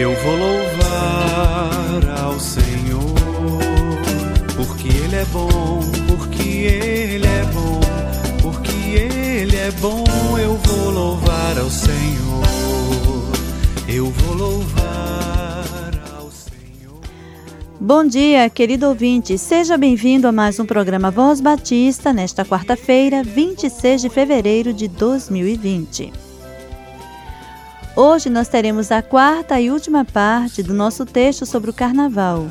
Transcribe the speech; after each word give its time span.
Eu 0.00 0.14
vou 0.14 0.34
louvar 0.34 2.22
ao 2.22 2.40
Senhor, 2.40 3.02
porque 4.56 4.88
Ele 4.88 5.16
é 5.16 5.24
bom, 5.26 5.80
porque 6.08 6.48
Ele 6.48 7.26
é 7.26 7.44
bom, 7.52 7.80
porque 8.40 8.96
Ele 8.96 9.56
é 9.56 9.70
bom. 9.72 10.02
Eu 10.38 10.56
vou 10.56 10.90
louvar 10.90 11.58
ao 11.58 11.68
Senhor, 11.68 12.42
eu 13.86 14.06
vou 14.06 14.34
louvar 14.36 15.92
ao 16.18 16.30
Senhor. 16.30 17.00
Bom 17.78 18.02
dia, 18.02 18.48
querido 18.48 18.88
ouvinte. 18.88 19.36
Seja 19.36 19.76
bem-vindo 19.76 20.26
a 20.26 20.32
mais 20.32 20.58
um 20.58 20.64
programa 20.64 21.10
Voz 21.10 21.42
Batista 21.42 22.10
nesta 22.10 22.42
quarta-feira, 22.42 23.22
26 23.22 24.00
de 24.00 24.08
fevereiro 24.08 24.72
de 24.72 24.88
2020. 24.88 26.29
Hoje 28.02 28.30
nós 28.30 28.48
teremos 28.48 28.90
a 28.90 29.02
quarta 29.02 29.60
e 29.60 29.70
última 29.70 30.06
parte 30.06 30.62
do 30.62 30.72
nosso 30.72 31.04
texto 31.04 31.44
sobre 31.44 31.68
o 31.68 31.74
carnaval. 31.74 32.50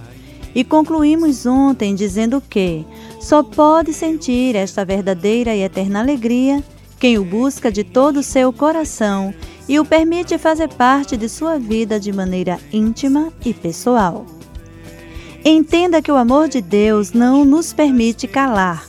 E 0.53 0.63
concluímos 0.63 1.44
ontem 1.48 1.95
dizendo 1.95 2.39
que 2.39 2.85
só 3.20 3.41
pode 3.41 3.91
sentir 3.91 4.55
esta 4.55 4.85
verdadeira 4.85 5.55
e 5.55 5.63
eterna 5.63 6.02
alegria 6.02 6.63
quem 6.99 7.17
o 7.17 7.25
busca 7.25 7.72
de 7.72 7.84
todo 7.84 8.17
o 8.17 8.23
seu 8.23 8.53
coração 8.53 9.34
e 9.67 9.80
o 9.80 9.85
permite 9.85 10.38
fazer 10.38 10.67
parte 10.70 11.17
de 11.17 11.27
sua 11.27 11.58
vida 11.58 12.00
de 12.00 12.13
maneira 12.13 12.59
íntima 12.72 13.34
e 13.44 13.52
pessoal. 13.52 14.27
Entenda 15.44 16.00
que 16.00 16.11
o 16.11 16.16
amor 16.16 16.47
de 16.47 16.61
Deus 16.61 17.11
não 17.11 17.44
nos 17.44 17.73
permite 17.73 18.27
calar. 18.27 18.88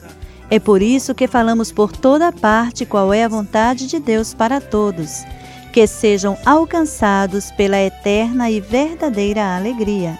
É 0.51 0.59
por 0.59 0.83
isso 0.83 1.15
que 1.15 1.27
falamos 1.27 1.73
por 1.73 1.91
toda 1.91 2.31
parte 2.31 2.85
qual 2.85 3.15
é 3.15 3.25
a 3.25 3.29
vontade 3.29 3.87
de 3.87 3.99
Deus 3.99 4.35
para 4.35 4.61
todos 4.61 5.24
que 5.73 5.87
sejam 5.87 6.37
alcançados 6.45 7.51
pela 7.52 7.79
eterna 7.79 8.51
e 8.51 8.60
verdadeira 8.60 9.57
alegria. 9.57 10.18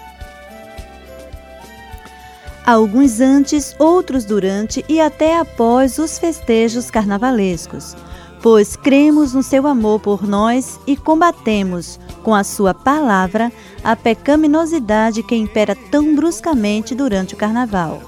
Alguns 2.65 3.19
antes, 3.19 3.75
outros 3.79 4.23
durante 4.23 4.85
e 4.87 5.01
até 5.01 5.37
após 5.37 5.97
os 5.97 6.19
festejos 6.19 6.91
carnavalescos, 6.91 7.97
pois 8.41 8.75
cremos 8.75 9.33
no 9.33 9.41
seu 9.41 9.65
amor 9.67 9.99
por 9.99 10.27
nós 10.27 10.79
e 10.85 10.95
combatemos, 10.95 11.99
com 12.23 12.35
a 12.35 12.43
sua 12.43 12.73
palavra, 12.73 13.51
a 13.83 13.95
pecaminosidade 13.95 15.23
que 15.23 15.35
impera 15.35 15.75
tão 15.89 16.15
bruscamente 16.15 16.93
durante 16.93 17.33
o 17.33 17.37
carnaval. 17.37 18.01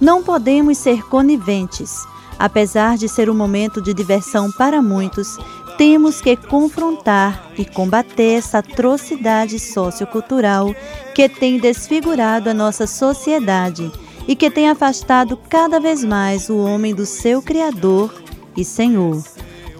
Não 0.00 0.22
podemos 0.22 0.78
ser 0.78 1.02
coniventes. 1.08 2.04
Apesar 2.38 2.96
de 2.96 3.08
ser 3.08 3.28
um 3.28 3.34
momento 3.34 3.82
de 3.82 3.92
diversão 3.92 4.52
para 4.52 4.80
muitos, 4.80 5.36
temos 5.78 6.20
que 6.20 6.36
confrontar 6.36 7.52
e 7.56 7.64
combater 7.64 8.38
essa 8.38 8.58
atrocidade 8.58 9.60
sociocultural 9.60 10.74
que 11.14 11.28
tem 11.28 11.58
desfigurado 11.58 12.50
a 12.50 12.54
nossa 12.54 12.84
sociedade 12.84 13.90
e 14.26 14.34
que 14.34 14.50
tem 14.50 14.68
afastado 14.68 15.38
cada 15.48 15.78
vez 15.78 16.02
mais 16.02 16.50
o 16.50 16.58
homem 16.58 16.92
do 16.92 17.06
seu 17.06 17.40
Criador 17.40 18.12
e 18.56 18.64
Senhor. 18.64 19.22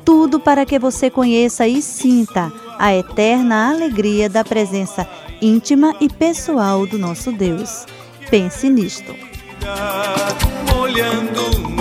Tudo 0.05 0.39
para 0.39 0.65
que 0.65 0.79
você 0.79 1.11
conheça 1.11 1.67
e 1.67 1.83
sinta 1.83 2.53
a 2.79 2.95
eterna 2.95 3.69
alegria 3.69 4.29
da 4.31 4.45
presença 4.45 5.07
íntima 5.43 5.97
e 6.01 6.09
pessoal 6.09 6.87
do 6.87 6.97
nosso 6.97 7.33
Deus. 7.33 7.85
Pense 8.31 8.71
nisto. 8.71 9.15
Olhando 10.81 11.78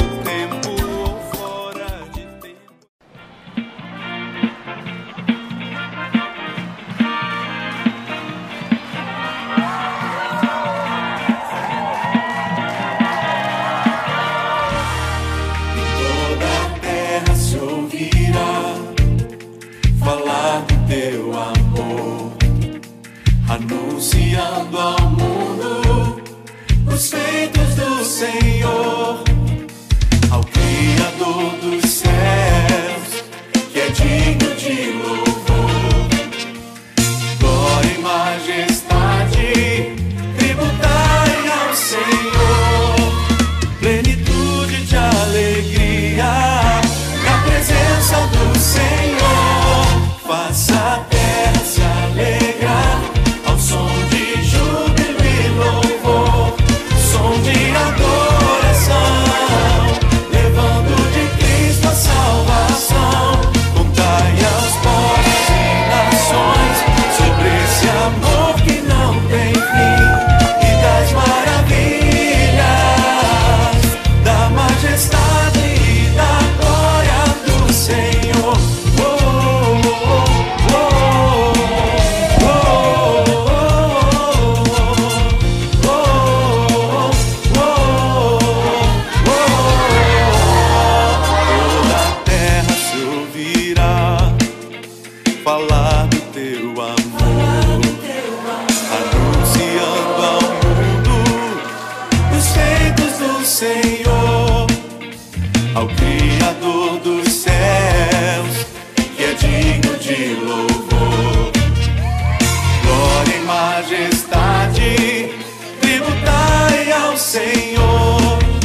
sobre 117.38 117.68
esse 117.68 117.74
amor 117.74 118.38
que 118.38 118.56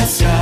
myself 0.04 0.33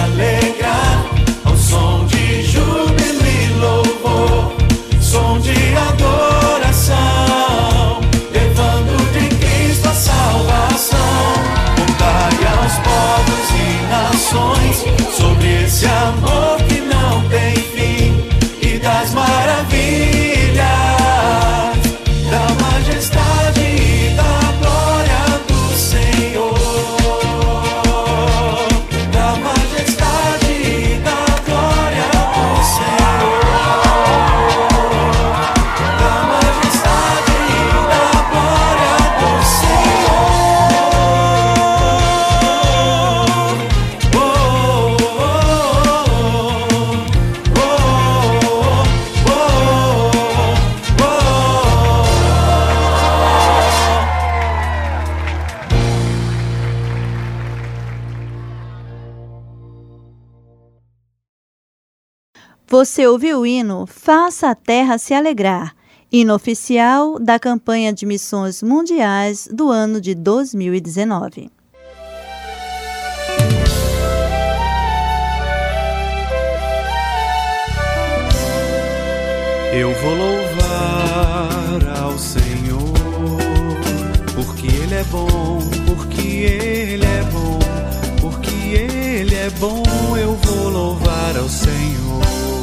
Você 62.72 63.06
ouviu 63.06 63.42
o 63.42 63.46
hino 63.46 63.86
Faça 63.86 64.50
a 64.50 64.56
Terra 64.56 64.98
se 64.98 65.14
Alegrar, 65.14 65.76
hino 66.10 66.34
oficial 66.34 67.20
da 67.20 67.38
campanha 67.38 67.92
de 67.92 68.06
missões 68.06 68.64
mundiais 68.64 69.46
do 69.52 69.70
ano 69.70 70.00
de 70.00 70.16
2019. 70.16 71.52
Eu 79.74 79.94
vou 79.96 80.16
louvar 80.16 82.00
ao 82.02 82.18
Senhor, 82.18 82.80
porque 84.34 84.68
Ele 84.68 84.96
é 84.96 85.04
bom, 85.12 85.60
porque 85.86 86.22
Ele 86.22 87.06
é 87.06 87.24
bom, 87.34 87.60
porque 88.22 88.78
Ele 88.78 89.36
é 89.36 89.50
bom, 89.60 89.84
eu 90.16 90.38
vou 90.38 90.70
louvar 90.70 91.36
ao 91.36 91.50
Senhor. 91.50 92.61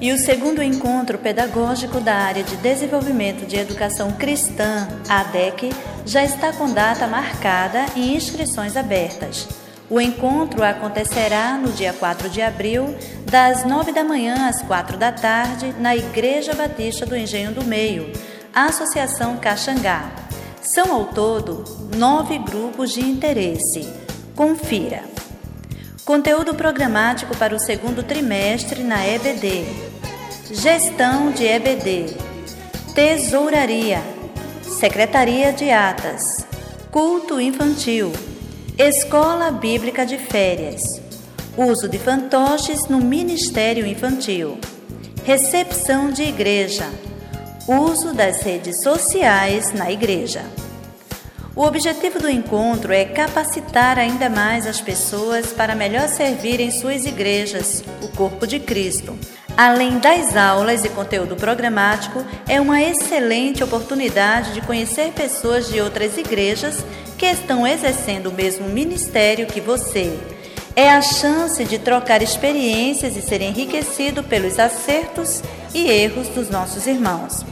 E 0.00 0.12
o 0.12 0.18
segundo 0.18 0.62
encontro 0.62 1.18
pedagógico 1.18 2.00
da 2.00 2.14
área 2.14 2.44
de 2.44 2.56
desenvolvimento 2.56 3.46
de 3.46 3.56
educação 3.56 4.12
cristã, 4.12 4.86
ADEC, 5.08 5.70
já 6.06 6.24
está 6.24 6.52
com 6.52 6.72
data 6.72 7.06
marcada 7.06 7.84
e 7.96 8.14
inscrições 8.14 8.76
abertas. 8.76 9.48
O 9.90 10.00
encontro 10.00 10.62
acontecerá 10.62 11.58
no 11.58 11.72
dia 11.72 11.92
4 11.92 12.28
de 12.28 12.40
abril, 12.40 12.94
das 13.24 13.64
9 13.64 13.90
da 13.90 14.04
manhã 14.04 14.48
às 14.48 14.62
4 14.62 14.96
da 14.96 15.10
tarde, 15.10 15.74
na 15.80 15.96
Igreja 15.96 16.54
Batista 16.54 17.04
do 17.04 17.16
Engenho 17.16 17.52
do 17.52 17.64
Meio, 17.64 18.12
Associação 18.54 19.36
Caxangá. 19.36 20.10
São 20.62 20.92
ao 20.92 21.06
todo 21.06 21.64
nove 21.96 22.38
grupos 22.38 22.92
de 22.92 23.00
interesse. 23.00 23.88
Confira. 24.36 25.17
Conteúdo 26.08 26.54
programático 26.54 27.36
para 27.36 27.54
o 27.54 27.58
segundo 27.58 28.02
trimestre 28.02 28.82
na 28.82 29.06
EBD. 29.06 29.66
Gestão 30.50 31.30
de 31.30 31.44
EBD, 31.44 32.16
Tesouraria, 32.94 34.02
Secretaria 34.62 35.52
de 35.52 35.70
Atas, 35.70 36.46
Culto 36.90 37.38
Infantil, 37.38 38.10
Escola 38.78 39.50
Bíblica 39.50 40.06
de 40.06 40.16
Férias, 40.16 40.80
Uso 41.58 41.86
de 41.86 41.98
fantoches 41.98 42.88
no 42.88 43.00
Ministério 43.00 43.86
Infantil, 43.86 44.58
Recepção 45.26 46.10
de 46.10 46.22
Igreja, 46.22 46.88
Uso 47.66 48.14
das 48.14 48.40
redes 48.40 48.82
sociais 48.82 49.74
na 49.74 49.92
Igreja. 49.92 50.42
O 51.58 51.64
objetivo 51.64 52.20
do 52.20 52.30
encontro 52.30 52.92
é 52.92 53.04
capacitar 53.04 53.98
ainda 53.98 54.30
mais 54.30 54.64
as 54.64 54.80
pessoas 54.80 55.52
para 55.52 55.74
melhor 55.74 56.08
servir 56.08 56.60
em 56.60 56.70
suas 56.70 57.04
igrejas, 57.04 57.82
o 58.00 58.06
corpo 58.16 58.46
de 58.46 58.60
Cristo 58.60 59.18
Além 59.56 59.98
das 59.98 60.36
aulas 60.36 60.84
e 60.84 60.88
conteúdo 60.88 61.34
programático, 61.34 62.24
é 62.46 62.60
uma 62.60 62.80
excelente 62.80 63.64
oportunidade 63.64 64.54
de 64.54 64.60
conhecer 64.60 65.10
pessoas 65.10 65.68
de 65.68 65.80
outras 65.80 66.16
igrejas 66.16 66.84
que 67.18 67.26
estão 67.26 67.66
exercendo 67.66 68.28
o 68.28 68.32
mesmo 68.32 68.68
ministério 68.68 69.48
que 69.48 69.60
você. 69.60 70.16
É 70.76 70.88
a 70.92 71.02
chance 71.02 71.64
de 71.64 71.76
trocar 71.76 72.22
experiências 72.22 73.16
e 73.16 73.20
ser 73.20 73.42
enriquecido 73.42 74.22
pelos 74.22 74.60
acertos 74.60 75.42
e 75.74 75.90
erros 75.90 76.28
dos 76.28 76.48
nossos 76.48 76.86
irmãos. 76.86 77.44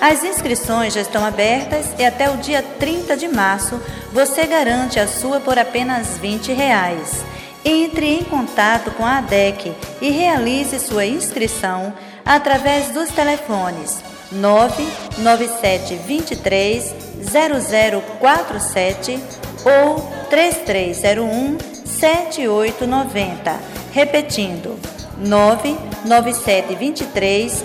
As 0.00 0.24
inscrições 0.24 0.92
já 0.92 1.00
estão 1.00 1.24
abertas 1.24 1.86
e 1.98 2.04
até 2.04 2.28
o 2.30 2.36
dia 2.36 2.62
30 2.78 3.16
de 3.16 3.26
março 3.28 3.80
você 4.12 4.44
garante 4.46 5.00
a 5.00 5.06
sua 5.06 5.38
por 5.40 5.58
apenas 5.58 6.18
20 6.18 6.52
reais. 6.52 7.24
Entre 7.64 8.06
em 8.06 8.24
contato 8.24 8.90
com 8.90 9.06
a 9.06 9.18
ADEC 9.18 9.72
e 10.00 10.10
realize 10.10 10.76
sua 10.78 11.06
inscrição 11.06 11.94
através 12.24 12.88
dos 12.88 13.10
telefones 13.10 14.02
99723 14.32 16.94
0047 17.22 19.22
ou 19.64 20.00
3301 20.28 21.56
7890. 21.84 23.56
Repetindo, 23.92 24.76
99723 25.18 27.64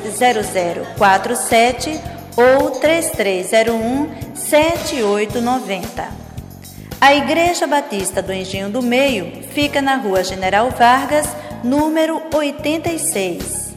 0047 0.98 2.19
ou 2.36 2.72
3301 2.72 4.36
7890. 4.36 6.30
A 7.02 7.16
Igreja 7.16 7.66
Batista 7.66 8.22
do 8.22 8.34
Engenho 8.34 8.70
do 8.70 8.82
Meio 8.82 9.44
fica 9.54 9.82
na 9.82 9.96
Rua 9.96 10.24
General 10.24 10.70
Vargas, 10.70 11.28
número 11.64 12.22
86. 12.34 13.70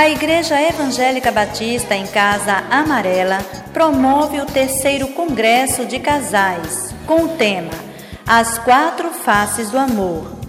A 0.00 0.08
Igreja 0.08 0.58
Evangélica 0.58 1.30
Batista 1.30 1.94
em 1.94 2.06
Casa 2.06 2.64
Amarela 2.70 3.38
promove 3.74 4.40
o 4.40 4.46
terceiro 4.46 5.08
Congresso 5.08 5.84
de 5.84 5.98
Casais, 5.98 6.94
com 7.06 7.24
o 7.24 7.28
tema 7.36 7.74
As 8.26 8.58
Quatro 8.58 9.10
Faces 9.10 9.70
do 9.70 9.76
Amor. 9.76 10.39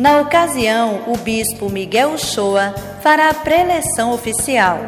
Na 0.00 0.18
ocasião, 0.18 1.02
o 1.08 1.18
bispo 1.18 1.68
Miguel 1.68 2.14
Uchoa 2.14 2.74
fará 3.02 3.28
a 3.28 3.34
preleção 3.34 4.14
oficial. 4.14 4.78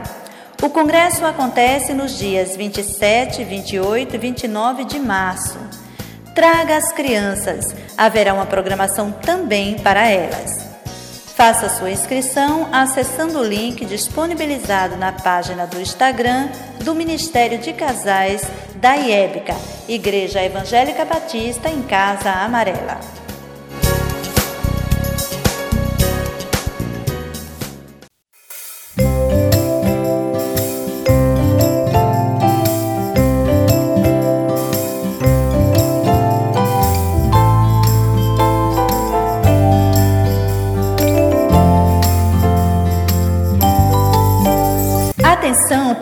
O 0.62 0.71
congresso 0.71 1.26
acontece 1.26 1.92
nos 1.92 2.16
dias 2.16 2.57
27, 2.57 3.45
28 3.45 4.16
e 4.16 4.19
29 4.19 4.85
de 4.85 4.99
março. 4.99 5.59
Traga 6.35 6.78
as 6.78 6.92
crianças, 6.92 7.76
haverá 7.95 8.33
uma 8.33 8.47
programação 8.47 9.12
também 9.12 9.78
para 9.81 10.09
elas. 10.09 10.66
Faça 11.37 11.69
sua 11.69 11.90
inscrição 11.90 12.71
acessando 12.73 13.38
o 13.38 13.45
link 13.45 13.85
disponibilizado 13.85 14.97
na 14.97 15.12
página 15.12 15.66
do 15.66 15.78
Instagram 15.78 16.49
do 16.85 16.95
Ministério 16.95 17.59
de 17.59 17.75
Casais 17.75 18.40
da 18.76 18.97
IEBCA, 18.97 19.57
Igreja 19.87 20.42
Evangélica 20.42 21.04
Batista 21.04 21.69
em 21.69 21.83
Casa 21.83 22.31
Amarela. 22.31 23.22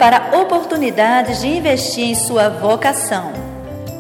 Para 0.01 0.41
oportunidades 0.41 1.43
de 1.43 1.47
investir 1.47 2.07
em 2.07 2.15
sua 2.15 2.49
vocação. 2.49 3.33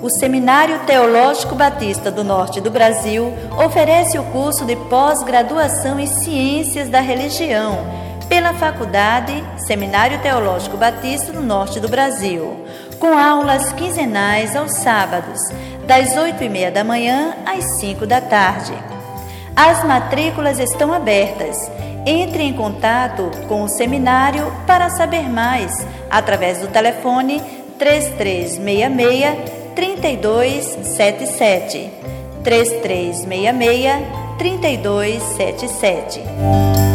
O 0.00 0.08
Seminário 0.08 0.78
Teológico 0.86 1.54
Batista 1.54 2.10
do 2.10 2.24
Norte 2.24 2.58
do 2.58 2.70
Brasil 2.70 3.30
oferece 3.62 4.18
o 4.18 4.24
curso 4.24 4.64
de 4.64 4.74
pós-graduação 4.76 6.00
em 6.00 6.06
Ciências 6.06 6.88
da 6.88 7.00
Religião 7.00 7.86
pela 8.30 8.54
Faculdade 8.54 9.44
Seminário 9.58 10.18
Teológico 10.20 10.78
Batista 10.78 11.32
do 11.32 11.42
Norte 11.42 11.78
do 11.78 11.88
Brasil, 11.88 12.64
com 12.98 13.18
aulas 13.18 13.70
quinzenais 13.74 14.56
aos 14.56 14.72
sábados, 14.76 15.38
das 15.86 16.16
oito 16.16 16.42
e 16.42 16.48
meia 16.48 16.70
da 16.70 16.82
manhã 16.82 17.34
às 17.44 17.78
cinco 17.78 18.06
da 18.06 18.22
tarde. 18.22 18.72
As 19.54 19.84
matrículas 19.84 20.58
estão 20.58 20.94
abertas 20.94 21.70
entre 22.06 22.42
em 22.42 22.52
contato 22.52 23.30
com 23.48 23.62
o 23.62 23.68
seminário 23.68 24.52
para 24.66 24.90
saber 24.90 25.28
mais 25.28 25.72
através 26.10 26.58
do 26.58 26.68
telefone 26.68 27.40
3366 27.78 29.60
3277. 29.74 31.90
3366 32.42 34.06
3277. 34.38 36.89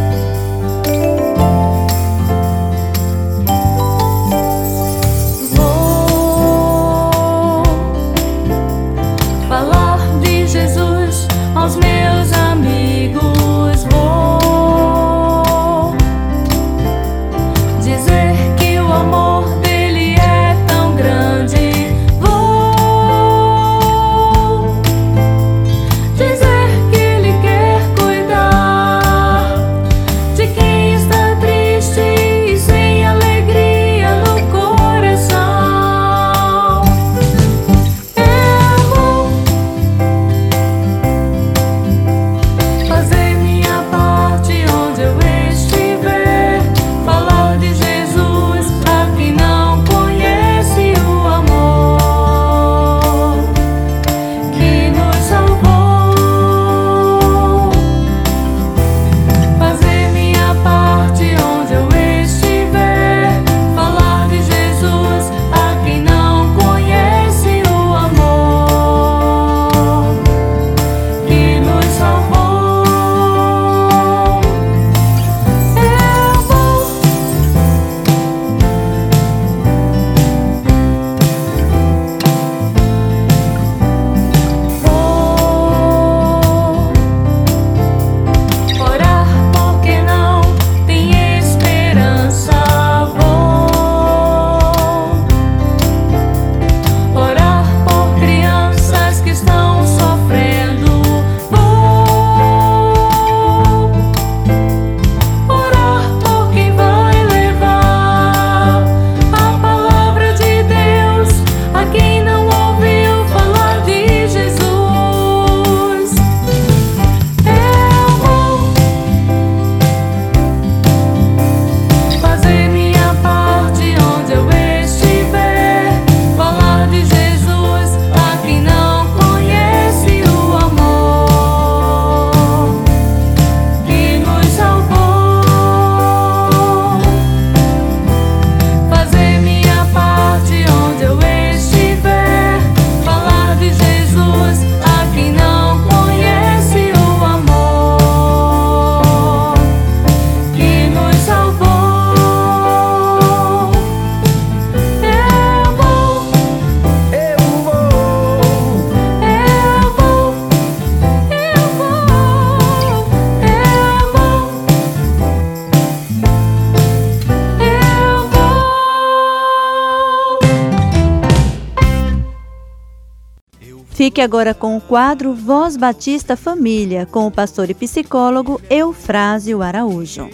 Agora 174.26 174.56
com 174.56 174.76
o 174.76 174.82
quadro 174.82 175.36
Voz 175.36 175.78
Batista 175.78 176.36
Família, 176.36 177.06
com 177.06 177.28
o 177.28 177.32
pastor 177.32 177.70
e 177.70 177.76
psicólogo 177.76 178.60
Eufrásio 178.72 179.62
Araújo. 179.62 180.28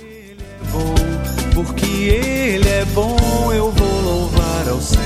Porque 1.54 1.86
Ele 1.86 2.70
é 2.70 2.86
bom, 2.86 3.18
eu 3.54 3.70
vou 3.70 4.02
louvar 4.02 4.70
ao 4.70 4.80
Senhor. 4.80 5.02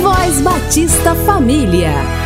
Voz 0.00 0.40
Batista 0.42 1.16
Família. 1.26 2.19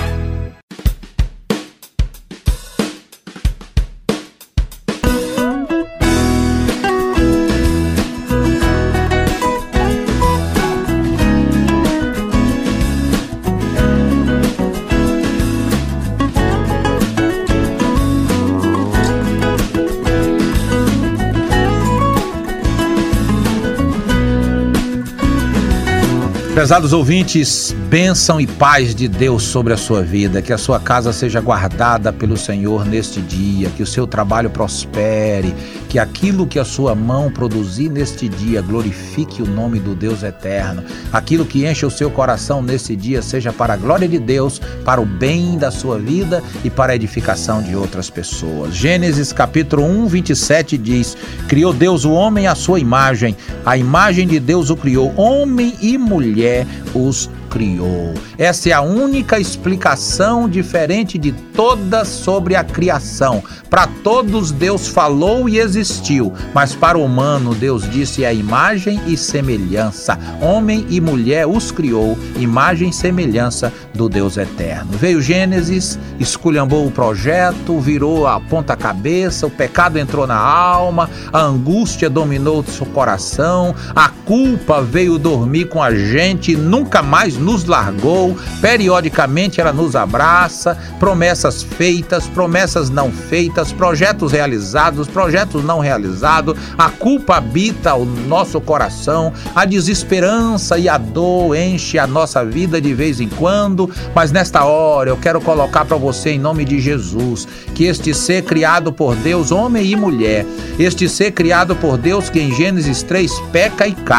Prezados 26.65 26.95
ouvintes, 26.95 27.77
bênção 27.91 28.41
e 28.41 28.47
paz 28.47 28.95
de 28.95 29.07
Deus 29.07 29.43
sobre 29.43 29.75
a 29.75 29.77
sua 29.77 30.03
vida, 30.03 30.41
que 30.41 30.51
a 30.51 30.57
sua 30.57 30.81
casa 30.81 31.13
seja 31.13 31.39
guardada 31.39 32.11
pelo 32.11 32.39
Senhor 32.39 32.87
neste 32.87 33.21
dia, 33.21 33.69
que 33.77 33.83
o 33.83 33.87
seu 33.87 34.07
trabalho 34.07 34.49
prospere, 34.49 35.54
que 35.95 35.99
aquilo 36.01 36.45
que 36.45 36.59
a 36.59 36.65
sua 36.65 36.93
mão 36.93 37.31
produzir 37.31 37.89
neste 37.89 38.29
dia 38.29 38.61
glorifique 38.61 39.41
o 39.41 39.47
nome 39.47 39.79
do 39.79 39.95
Deus 39.95 40.25
eterno, 40.25 40.83
aquilo 41.13 41.47
que 41.47 41.65
enche 41.65 41.87
o 41.87 41.91
seu 41.91 42.11
coração 42.11 42.61
neste 42.61 42.97
dia 42.97 43.23
seja 43.23 43.53
para 43.53 43.75
a 43.75 43.77
glória 43.77 44.09
de 44.09 44.19
Deus, 44.19 44.61
para 44.85 45.01
o 45.01 45.07
bem 45.07 45.57
da 45.57 45.71
sua 45.71 45.97
vida 45.97 46.43
e 46.65 46.69
para 46.69 46.95
a 46.95 46.97
edificação 46.97 47.63
de 47.63 47.77
outras 47.77 48.11
pessoas. 48.11 48.75
Gênesis 48.75 49.33
capítulo 49.33 49.85
1, 49.85 50.07
27 50.09 50.77
diz: 50.77 51.17
Criou 51.47 51.73
Deus 51.73 52.05
o 52.05 52.11
homem 52.11 52.49
à 52.49 52.57
sua 52.57 52.81
imagem, 52.81 53.37
a 53.65 53.77
imagem 53.77 54.27
de 54.27 54.41
Deus 54.41 54.71
o 54.71 54.77
criou, 54.77 55.15
homem 55.17 55.75
e 55.81 55.97
mulher 55.97 56.67
os 56.93 57.31
criou. 57.55 58.13
Essa 58.37 58.71
é 58.71 58.73
a 58.73 58.81
única 58.81 59.39
explicação 59.39 60.49
diferente 60.49 61.17
de 61.17 61.31
todas 61.31 62.09
sobre 62.09 62.57
a 62.57 62.65
criação. 62.65 63.45
Para 63.71 63.87
todos 63.87 64.51
Deus 64.51 64.89
falou 64.89 65.49
e 65.49 65.59
existiu, 65.59 66.33
mas 66.53 66.75
para 66.75 66.99
o 66.99 67.05
humano 67.05 67.55
Deus 67.55 67.89
disse 67.89 68.25
a 68.25 68.33
imagem 68.33 69.01
e 69.07 69.17
semelhança. 69.17 70.19
Homem 70.43 70.85
e 70.91 71.01
mulher 71.01 71.47
os 71.47 71.71
criou, 71.71 72.19
imagem 72.37 72.89
e 72.89 72.93
semelhança 72.93 73.73
do 73.95 74.09
Deus 74.09 74.37
eterno. 74.37 74.91
Veio 74.93 75.23
Gênesis, 75.23 75.97
esculhambou 76.19 76.85
o 76.85 76.91
projeto, 76.91 77.79
virou 77.79 78.27
a 78.27 78.41
ponta 78.41 78.77
cabeça, 78.77 79.47
o 79.47 79.51
pecado 79.51 79.97
entrou 79.97 80.27
na 80.27 80.39
alma, 80.39 81.09
a 81.33 81.41
angústia 81.41 82.11
dominou 82.11 82.61
o 82.61 82.65
seu 82.65 82.87
coração, 82.87 83.75
a 83.95 84.09
culpa 84.25 84.81
veio 84.81 85.19
dormir 85.19 85.67
com 85.67 85.83
a 85.83 85.95
gente, 85.95 86.57
nunca 86.57 87.03
mais 87.03 87.37
nos 87.37 87.65
largou, 87.65 88.37
periodicamente 88.61 89.61
ela 89.61 89.73
nos 89.73 89.95
abraça, 89.95 90.77
promessas 90.99 91.63
feitas, 91.63 92.27
promessas 92.27 92.91
não 92.91 93.13
feitas, 93.13 93.73
projetos 93.73 94.33
realizados, 94.33 95.07
projetos 95.09 95.63
não 95.65 95.79
realizados, 95.79 96.57
a 96.79 96.89
culpa 96.89 97.37
habita 97.37 97.95
o 97.95 98.05
nosso 98.05 98.61
coração, 98.61 99.33
a 99.55 99.65
desesperança 99.65 100.79
e 100.79 100.89
a 100.89 100.97
dor 100.97 101.57
enche 101.57 101.99
a 101.99 102.07
nossa 102.07 102.45
vida 102.45 102.81
de 102.81 102.95
vez 102.95 103.21
em 103.21 103.29
quando, 103.29 103.91
mas 104.15 104.33
nesta 104.33 104.65
hora 104.65 105.11
eu 105.11 105.17
quero 105.17 105.41
colocar 105.41 105.85
para 105.85 105.97
você 105.97 106.31
em 106.31 106.39
nome 106.39 106.65
de 106.65 106.81
Jesus 106.81 107.47
que 107.75 107.85
este 107.85 108.15
ser 108.15 108.43
criado 108.43 108.93
por 108.93 109.15
Deus, 109.17 109.51
homem 109.51 109.85
e 109.85 109.97
mulher, 109.97 110.47
este 110.79 111.09
ser 111.09 111.33
criado 111.33 111.77
por 111.77 111.99
Deus 111.99 112.31
que 112.31 112.41
em 112.41 112.55
Gênesis 112.55 113.03
3 113.03 113.33
peca 113.53 113.87
e 113.87 113.93
cai, 113.93 114.14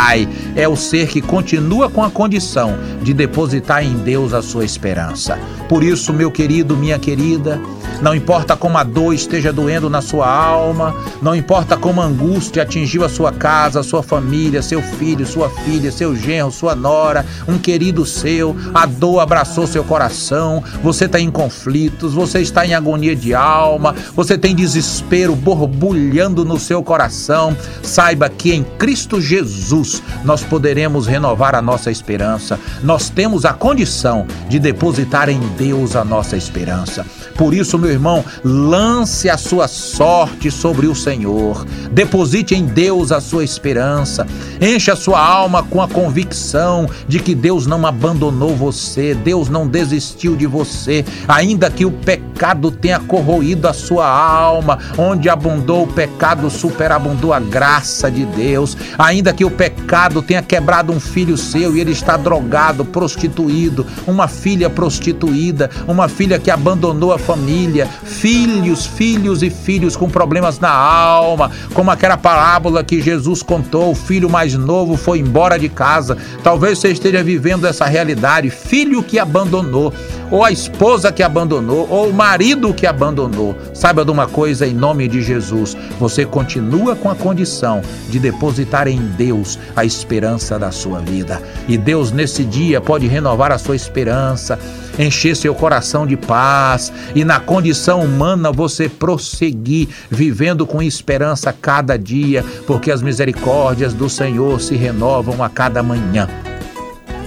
é 0.55 0.67
o 0.67 0.75
ser 0.75 1.07
que 1.07 1.21
continua 1.21 1.89
com 1.89 2.03
a 2.03 2.11
condição 2.11 2.77
de 3.01 3.13
depositar 3.13 3.83
em 3.83 3.95
Deus 3.97 4.33
a 4.33 4.41
sua 4.41 4.65
esperança. 4.65 5.39
Por 5.69 5.83
isso, 5.83 6.13
meu 6.13 6.29
querido, 6.29 6.75
minha 6.75 6.99
querida, 6.99 7.61
não 8.01 8.13
importa 8.13 8.55
como 8.55 8.77
a 8.77 8.83
dor 8.83 9.13
esteja 9.13 9.51
doendo 9.51 9.89
na 9.89 10.01
sua 10.01 10.27
alma, 10.27 10.95
não 11.21 11.35
importa 11.35 11.77
como 11.77 12.01
a 12.01 12.05
angústia 12.05 12.63
atingiu 12.63 13.03
a 13.03 13.09
sua 13.09 13.31
casa, 13.31 13.79
a 13.79 13.83
sua 13.83 14.03
família, 14.03 14.61
seu 14.61 14.81
filho, 14.81 15.25
sua 15.25 15.49
filha, 15.49 15.91
seu 15.91 16.15
genro, 16.15 16.51
sua 16.51 16.75
nora, 16.75 17.25
um 17.47 17.57
querido 17.57 18.05
seu, 18.05 18.55
a 18.73 18.85
dor 18.85 19.19
abraçou 19.19 19.67
seu 19.67 19.83
coração, 19.83 20.63
você 20.83 21.05
está 21.05 21.19
em 21.19 21.31
conflitos, 21.31 22.13
você 22.13 22.41
está 22.41 22.65
em 22.65 22.73
agonia 22.73 23.15
de 23.15 23.33
alma, 23.33 23.95
você 24.15 24.37
tem 24.37 24.55
desespero 24.55 25.35
borbulhando 25.35 26.45
no 26.45 26.59
seu 26.59 26.83
coração. 26.83 27.55
Saiba 27.81 28.29
que 28.29 28.53
em 28.53 28.63
Cristo 28.63 29.21
Jesus 29.21 30.01
nós 30.23 30.43
poderemos 30.43 31.07
renovar 31.07 31.55
a 31.55 31.61
nossa 31.61 31.91
esperança. 31.91 32.59
Nós 32.83 33.09
temos 33.09 33.45
a 33.45 33.53
condição 33.53 34.25
de 34.49 34.59
depositar 34.59 35.29
em 35.29 35.39
Deus 35.57 35.95
a 35.95 36.03
nossa 36.03 36.35
esperança. 36.35 37.05
Por 37.35 37.53
isso, 37.53 37.77
meu 37.77 37.91
irmão, 37.91 38.23
lance 38.45 39.29
a 39.29 39.37
sua 39.37 39.67
sorte 39.67 40.49
sobre 40.49 40.87
o 40.87 40.95
Senhor. 40.95 41.65
Deposite 41.91 42.55
em 42.55 42.65
Deus 42.65 43.11
a 43.11 43.19
sua 43.19 43.43
esperança. 43.43 44.25
Enche 44.61 44.89
a 44.89 44.95
sua 44.95 45.19
alma 45.19 45.61
com 45.61 45.81
a 45.81 45.87
convicção 45.87 46.89
de 47.09 47.19
que 47.19 47.35
Deus 47.35 47.67
não 47.67 47.85
abandonou 47.85 48.55
você, 48.55 49.13
Deus 49.13 49.49
não 49.49 49.67
desistiu 49.67 50.37
de 50.37 50.47
você, 50.47 51.03
ainda 51.27 51.69
que 51.69 51.83
o 51.83 51.91
pecado 51.91 52.71
tenha 52.71 53.01
corroído 53.01 53.67
a 53.67 53.73
sua 53.73 54.07
alma, 54.07 54.79
onde 54.97 55.27
abundou 55.27 55.83
o 55.83 55.87
pecado, 55.87 56.49
superabundou 56.49 57.33
a 57.33 57.39
graça 57.39 58.09
de 58.09 58.25
Deus, 58.25 58.77
ainda 58.97 59.33
que 59.33 59.43
o 59.43 59.51
pecado 59.51 60.21
tenha 60.21 60.41
quebrado 60.41 60.93
um 60.93 61.01
filho 61.01 61.37
seu 61.37 61.75
e 61.75 61.81
ele 61.81 61.91
está 61.91 62.15
drogado, 62.15 62.85
prostituído, 62.85 63.85
uma 64.07 64.29
filha 64.29 64.69
prostituída, 64.69 65.69
uma 65.85 66.07
filha 66.07 66.39
que 66.39 66.49
abandonou 66.49 67.11
a 67.11 67.24
família, 67.25 67.87
filhos, 68.03 68.85
filhos 68.85 69.41
e 69.41 69.49
filhos 69.49 69.95
com 69.95 70.07
problemas 70.07 70.59
na 70.59 70.71
alma, 70.71 71.51
como 71.73 71.89
aquela 71.89 72.15
parábola 72.15 72.83
que 72.83 73.01
Jesus 73.01 73.41
contou: 73.41 73.91
o 73.91 73.95
filho 73.95 74.29
mais 74.29 74.53
novo 74.53 74.95
foi 74.95 75.19
embora 75.19 75.57
de 75.57 75.67
casa. 75.67 76.17
Talvez 76.43 76.79
você 76.79 76.91
esteja 76.91 77.23
vivendo 77.23 77.65
essa 77.65 77.85
realidade: 77.85 78.49
filho 78.49 79.01
que 79.01 79.17
abandonou, 79.17 79.93
ou 80.29 80.43
a 80.43 80.51
esposa 80.51 81.11
que 81.11 81.23
abandonou, 81.23 81.87
ou 81.89 82.09
o 82.09 82.13
marido 82.13 82.73
que 82.73 82.85
abandonou. 82.85 83.55
Saiba 83.73 84.05
de 84.05 84.11
uma 84.11 84.27
coisa 84.27 84.67
em 84.67 84.73
nome 84.73 85.07
de 85.07 85.21
Jesus: 85.21 85.75
você 85.99 86.25
continua 86.25 86.95
com 86.95 87.09
a 87.09 87.15
condição 87.15 87.81
de 88.09 88.19
depositar 88.19 88.87
em 88.87 88.99
Deus 88.99 89.57
a 89.75 89.83
esperança 89.83 90.59
da 90.59 90.71
sua 90.71 90.99
vida. 90.99 91.41
E 91.67 91.77
Deus, 91.77 92.11
nesse 92.11 92.43
dia, 92.43 92.79
pode 92.79 93.07
renovar 93.07 93.51
a 93.51 93.57
sua 93.57 93.75
esperança, 93.75 94.59
encher 94.97 95.35
seu 95.35 95.53
coração 95.53 96.05
de 96.05 96.15
paz 96.15 96.91
e 97.13 97.23
na 97.23 97.39
condição 97.39 98.01
humana 98.01 98.51
você 98.51 98.87
prosseguir 98.87 99.89
vivendo 100.09 100.65
com 100.65 100.81
esperança 100.81 101.53
cada 101.53 101.97
dia, 101.97 102.43
porque 102.65 102.91
as 102.91 103.01
misericórdias 103.01 103.93
do 103.93 104.09
Senhor 104.09 104.59
se 104.59 104.75
renovam 104.75 105.43
a 105.43 105.49
cada 105.49 105.81
manhã. 105.83 106.27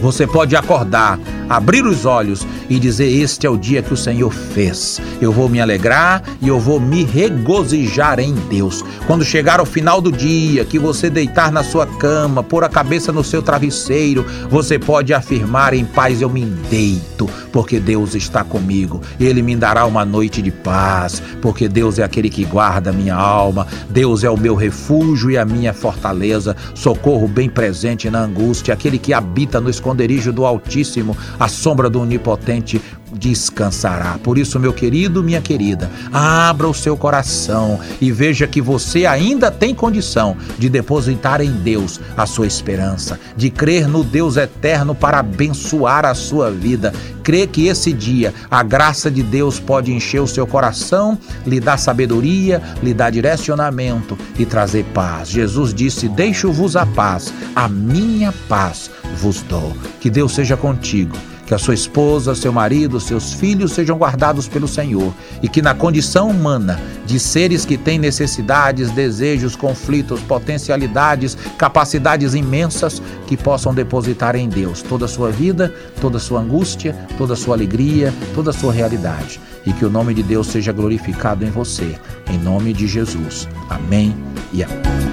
Você 0.01 0.27
pode 0.27 0.55
acordar 0.55 1.19
abrir 1.49 1.85
os 1.85 2.05
olhos 2.05 2.47
e 2.69 2.79
dizer: 2.79 3.07
Este 3.07 3.47
é 3.47 3.51
o 3.51 3.57
dia 3.57 3.83
que 3.83 3.95
o 3.95 3.97
Senhor 3.97 4.33
fez. 4.33 5.01
Eu 5.21 5.33
vou 5.33 5.49
me 5.49 5.61
alegrar 5.61 6.23
e 6.41 6.49
eu 6.49 6.61
vou 6.61 6.79
me 6.79 7.05
regozijar 7.05 8.21
em 8.21 8.35
Deus. 8.35 8.85
Quando 9.07 9.25
chegar 9.25 9.59
ao 9.59 9.67
final 9.67 10.01
do 10.01 10.13
dia, 10.13 10.65
que 10.65 10.79
você 10.79 11.09
deitar 11.09 11.51
na 11.51 11.65
sua 11.65 11.87
cama, 11.87 12.43
pôr 12.43 12.65
a 12.65 12.69
cabeça 12.69 13.11
no 13.13 13.25
seu 13.25 13.43
travesseiro, 13.43 14.25
você 14.51 14.79
pode 14.79 15.15
afirmar 15.15 15.73
em 15.73 15.85
paz: 15.85 16.21
Eu 16.21 16.29
me 16.29 16.45
deito, 16.45 17.29
porque 17.51 17.81
Deus 17.81 18.15
está 18.15 18.45
comigo. 18.45 19.01
Ele 19.19 19.43
me 19.43 19.57
dará 19.57 19.87
uma 19.87 20.05
noite 20.05 20.43
de 20.43 20.51
paz, 20.51 21.23
porque 21.41 21.69
Deus 21.69 21.99
é 21.99 22.03
aquele 22.03 22.29
que 22.29 22.45
guarda 22.45 22.91
a 22.91 22.93
minha 22.93 23.15
alma. 23.15 23.67
Deus 23.89 24.25
é 24.25 24.31
o 24.31 24.37
meu 24.37 24.55
refúgio 24.55 25.31
e 25.31 25.39
a 25.39 25.45
minha 25.45 25.73
fortaleza, 25.73 26.55
socorro 26.75 27.27
bem 27.27 27.49
presente 27.49 28.11
na 28.11 28.21
angústia, 28.21 28.75
aquele 28.75 28.99
que 28.99 29.13
habita 29.13 29.61
no 29.61 29.71
esconderijo 29.71 29.88
do 30.33 30.45
Altíssimo 30.45 31.17
a 31.39 31.49
sombra 31.49 31.89
do 31.89 32.01
Onipotente 32.01 32.81
descansará. 33.13 34.19
Por 34.23 34.39
isso, 34.39 34.59
meu 34.59 34.73
querido, 34.73 35.23
minha 35.23 35.41
querida, 35.41 35.91
abra 36.13 36.69
o 36.69 36.75
seu 36.75 36.97
coração 36.97 37.79
e 38.01 38.11
veja 38.11 38.47
que 38.47 38.61
você 38.61 39.07
ainda 39.07 39.51
tem 39.51 39.75
condição 39.75 40.37
de 40.59 40.69
depositar 40.69 41.41
em 41.41 41.51
Deus 41.51 42.01
a 42.17 42.27
sua 42.27 42.47
esperança, 42.47 43.19
de 43.37 43.51
crer 43.51 43.89
no 43.89 44.05
Deus 44.05 44.37
eterno 44.37 44.95
para 44.95 45.21
abençoar 45.21 46.05
a 46.05 46.15
sua 46.15 46.51
vida. 46.51 46.93
Crê 47.23 47.47
que 47.47 47.67
esse 47.67 47.93
dia 47.93 48.33
a 48.51 48.63
graça 48.63 49.11
de 49.11 49.23
Deus 49.23 49.61
pode 49.61 49.93
encher 49.93 50.21
o 50.21 50.27
seu 50.27 50.47
coração, 50.47 51.19
lhe 51.47 51.61
dar 51.61 51.79
sabedoria, 51.79 52.63
lhe 52.83 52.95
dar 52.95 53.11
direcionamento 53.11 54.17
e 54.39 54.47
trazer 54.47 54.85
paz. 54.95 55.29
Jesus 55.29 55.75
disse: 55.75 56.09
Deixo-vos 56.09 56.75
a 56.75 56.87
paz, 56.87 57.33
a 57.55 57.69
minha 57.69 58.33
paz 58.49 58.91
vos 59.17 59.43
dou. 59.43 59.77
Que 60.01 60.09
Deus 60.09 60.35
seja 60.35 60.57
contigo 60.57 61.17
que 61.49 61.55
a 61.55 61.59
sua 61.59 61.73
esposa, 61.73 62.35
seu 62.35 62.53
marido, 62.53 63.01
seus 63.01 63.33
filhos 63.33 63.73
sejam 63.73 63.97
guardados 63.97 64.47
pelo 64.47 64.69
Senhor 64.69 65.15
e 65.43 65.49
que, 65.49 65.63
na 65.63 65.75
condição 65.75 66.29
humana 66.29 66.79
de 67.07 67.19
seres 67.19 67.65
que 67.65 67.79
têm 67.79 67.99
necessidades, 67.99 68.91
desejos, 68.91 69.57
conflitos, 69.57 70.21
potencialidades, 70.21 71.39
capacidades 71.57 72.35
imensas, 72.35 73.01
que 73.27 73.35
possam 73.35 73.73
depositar 73.73 74.37
em 74.37 74.47
Deus 74.47 74.83
toda 74.83 75.07
a 75.07 75.09
sua 75.09 75.31
vida, 75.31 75.75
toda 76.03 76.19
a 76.19 76.21
sua 76.21 76.41
angústia, 76.41 76.95
toda 77.17 77.33
a 77.33 77.37
sua 77.37 77.55
alegria, 77.55 78.13
toda 78.35 78.51
a 78.51 78.53
sua 78.53 78.71
realidade. 78.71 79.41
E 79.65 79.73
que 79.73 79.87
o 79.87 79.91
nome 79.91 80.13
de 80.13 80.23
Deus 80.23 80.49
seja 80.49 80.71
glorificado 80.71 81.47
em 81.47 81.51
você. 81.51 81.99
Em 82.31 82.37
nome 82.39 82.75
de 82.75 82.87
Jesus. 82.87 83.49
Amém 83.71 84.15
e 84.53 84.63
amém. 84.63 85.08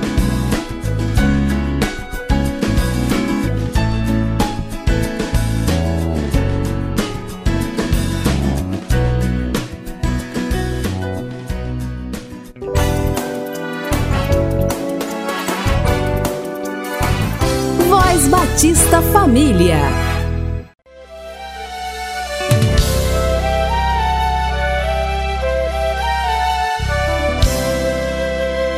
Família. 19.02 19.78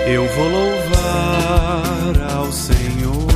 Eu 0.07 0.25
vou 0.27 0.47
louvar 0.47 2.31
ao 2.35 2.51
Senhor, 2.51 3.27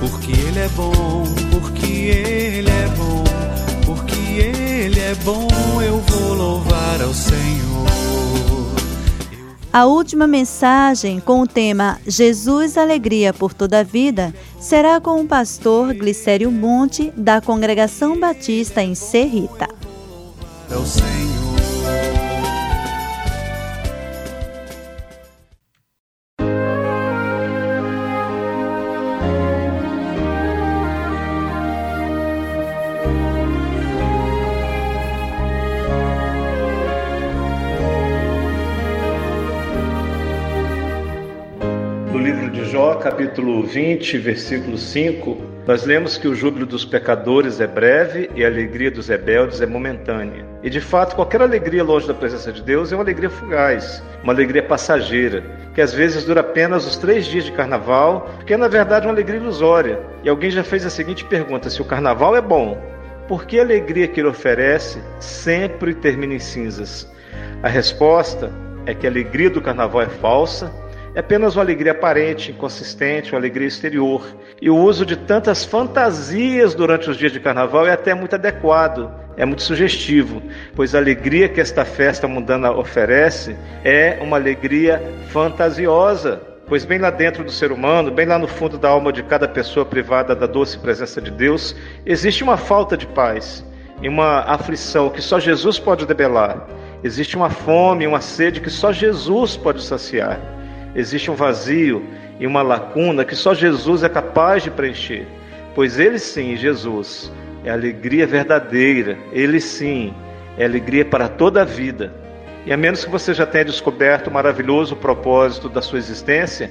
porque 0.00 0.32
Ele 0.32 0.58
é 0.58 0.68
bom, 0.68 1.24
porque 1.50 1.86
Ele 1.86 2.70
é 2.70 2.88
bom, 2.96 3.24
porque 3.86 4.14
Ele 4.16 5.00
é 5.00 5.14
bom. 5.24 5.48
Eu 5.80 6.00
vou 6.00 6.34
louvar 6.34 7.00
ao 7.00 7.14
Senhor. 7.14 7.97
A 9.70 9.84
última 9.84 10.26
mensagem 10.26 11.20
com 11.20 11.42
o 11.42 11.46
tema 11.46 11.98
Jesus 12.06 12.78
Alegria 12.78 13.34
por 13.34 13.52
toda 13.52 13.80
a 13.80 13.82
vida 13.82 14.34
será 14.58 14.98
com 14.98 15.20
o 15.20 15.26
pastor 15.26 15.92
Glicério 15.92 16.50
Monte 16.50 17.12
da 17.14 17.40
Congregação 17.40 18.18
Batista 18.18 18.82
em 18.82 18.94
Serrita. 18.94 19.77
20, 43.68 44.16
versículo 44.18 44.78
5, 44.78 45.36
nós 45.66 45.84
lemos 45.84 46.16
que 46.16 46.26
o 46.26 46.34
júbilo 46.34 46.64
dos 46.64 46.86
pecadores 46.86 47.60
é 47.60 47.66
breve 47.66 48.30
e 48.34 48.42
a 48.42 48.48
alegria 48.48 48.90
dos 48.90 49.08
rebeldes 49.08 49.60
é 49.60 49.66
momentânea. 49.66 50.46
E 50.62 50.70
de 50.70 50.80
fato, 50.80 51.14
qualquer 51.14 51.42
alegria 51.42 51.84
longe 51.84 52.08
da 52.08 52.14
presença 52.14 52.50
de 52.50 52.62
Deus 52.62 52.90
é 52.90 52.96
uma 52.96 53.04
alegria 53.04 53.28
fugaz, 53.28 54.02
uma 54.22 54.32
alegria 54.32 54.62
passageira, 54.62 55.44
que 55.74 55.82
às 55.82 55.92
vezes 55.92 56.24
dura 56.24 56.40
apenas 56.40 56.86
os 56.86 56.96
três 56.96 57.26
dias 57.26 57.44
de 57.44 57.52
carnaval, 57.52 58.30
porque 58.36 58.54
é 58.54 58.56
na 58.56 58.68
verdade 58.68 59.06
uma 59.06 59.12
alegria 59.12 59.38
ilusória. 59.38 60.00
E 60.24 60.28
alguém 60.30 60.50
já 60.50 60.64
fez 60.64 60.86
a 60.86 60.90
seguinte 60.90 61.24
pergunta: 61.26 61.68
se 61.68 61.82
o 61.82 61.84
carnaval 61.84 62.34
é 62.34 62.40
bom, 62.40 62.82
por 63.28 63.44
que 63.44 63.58
a 63.58 63.62
alegria 63.62 64.08
que 64.08 64.18
ele 64.18 64.28
oferece 64.28 64.98
sempre 65.20 65.94
termina 65.94 66.32
em 66.32 66.38
cinzas? 66.38 67.06
A 67.62 67.68
resposta 67.68 68.50
é 68.86 68.94
que 68.94 69.06
a 69.06 69.10
alegria 69.10 69.50
do 69.50 69.60
carnaval 69.60 70.00
é 70.00 70.08
falsa 70.08 70.72
é 71.14 71.20
apenas 71.20 71.56
uma 71.56 71.62
alegria 71.62 71.92
aparente, 71.92 72.50
inconsistente, 72.50 73.32
uma 73.32 73.38
alegria 73.38 73.66
exterior. 73.66 74.26
E 74.60 74.68
o 74.68 74.76
uso 74.76 75.06
de 75.06 75.16
tantas 75.16 75.64
fantasias 75.64 76.74
durante 76.74 77.08
os 77.10 77.16
dias 77.16 77.32
de 77.32 77.40
carnaval 77.40 77.86
é 77.86 77.92
até 77.92 78.14
muito 78.14 78.34
adequado, 78.34 79.10
é 79.36 79.44
muito 79.44 79.62
sugestivo, 79.62 80.42
pois 80.74 80.94
a 80.94 80.98
alegria 80.98 81.48
que 81.48 81.60
esta 81.60 81.84
festa 81.84 82.26
mundana 82.26 82.72
oferece 82.72 83.56
é 83.84 84.18
uma 84.20 84.36
alegria 84.36 85.02
fantasiosa. 85.28 86.42
Pois 86.66 86.84
bem 86.84 86.98
lá 86.98 87.08
dentro 87.08 87.42
do 87.42 87.50
ser 87.50 87.72
humano, 87.72 88.10
bem 88.10 88.26
lá 88.26 88.38
no 88.38 88.46
fundo 88.46 88.76
da 88.76 88.90
alma 88.90 89.10
de 89.10 89.22
cada 89.22 89.48
pessoa 89.48 89.86
privada 89.86 90.36
da 90.36 90.46
doce 90.46 90.78
presença 90.78 91.18
de 91.18 91.30
Deus, 91.30 91.74
existe 92.04 92.44
uma 92.44 92.58
falta 92.58 92.94
de 92.94 93.06
paz 93.06 93.64
e 94.02 94.08
uma 94.08 94.40
aflição 94.40 95.08
que 95.08 95.22
só 95.22 95.40
Jesus 95.40 95.78
pode 95.78 96.04
debelar. 96.04 96.66
Existe 97.02 97.36
uma 97.36 97.48
fome, 97.48 98.06
uma 98.06 98.20
sede 98.20 98.60
que 98.60 98.68
só 98.68 98.92
Jesus 98.92 99.56
pode 99.56 99.82
saciar. 99.82 100.57
Existe 100.94 101.30
um 101.30 101.34
vazio 101.34 102.04
e 102.38 102.46
uma 102.46 102.62
lacuna 102.62 103.24
que 103.24 103.36
só 103.36 103.54
Jesus 103.54 104.02
é 104.02 104.08
capaz 104.08 104.62
de 104.62 104.70
preencher, 104.70 105.26
pois 105.74 105.98
Ele 105.98 106.18
sim, 106.18 106.56
Jesus, 106.56 107.32
é 107.64 107.70
alegria 107.70 108.26
verdadeira, 108.26 109.16
Ele 109.32 109.60
sim 109.60 110.14
é 110.56 110.64
alegria 110.64 111.04
para 111.04 111.28
toda 111.28 111.62
a 111.62 111.64
vida. 111.64 112.12
E 112.66 112.72
a 112.72 112.76
menos 112.76 113.04
que 113.04 113.10
você 113.10 113.32
já 113.32 113.46
tenha 113.46 113.64
descoberto 113.64 114.26
o 114.26 114.32
maravilhoso 114.32 114.96
propósito 114.96 115.68
da 115.68 115.80
sua 115.80 115.98
existência, 115.98 116.70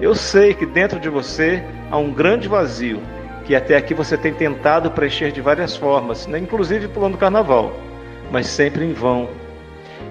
eu 0.00 0.14
sei 0.14 0.54
que 0.54 0.66
dentro 0.66 1.00
de 1.00 1.08
você 1.08 1.64
há 1.90 1.98
um 1.98 2.12
grande 2.12 2.48
vazio 2.48 3.00
que 3.44 3.56
até 3.56 3.76
aqui 3.76 3.92
você 3.92 4.16
tem 4.16 4.32
tentado 4.32 4.90
preencher 4.90 5.32
de 5.32 5.40
várias 5.40 5.76
formas, 5.76 6.26
né? 6.26 6.38
inclusive 6.38 6.88
pulando 6.88 7.18
carnaval, 7.18 7.72
mas 8.30 8.46
sempre 8.46 8.84
em 8.84 8.92
vão. 8.92 9.28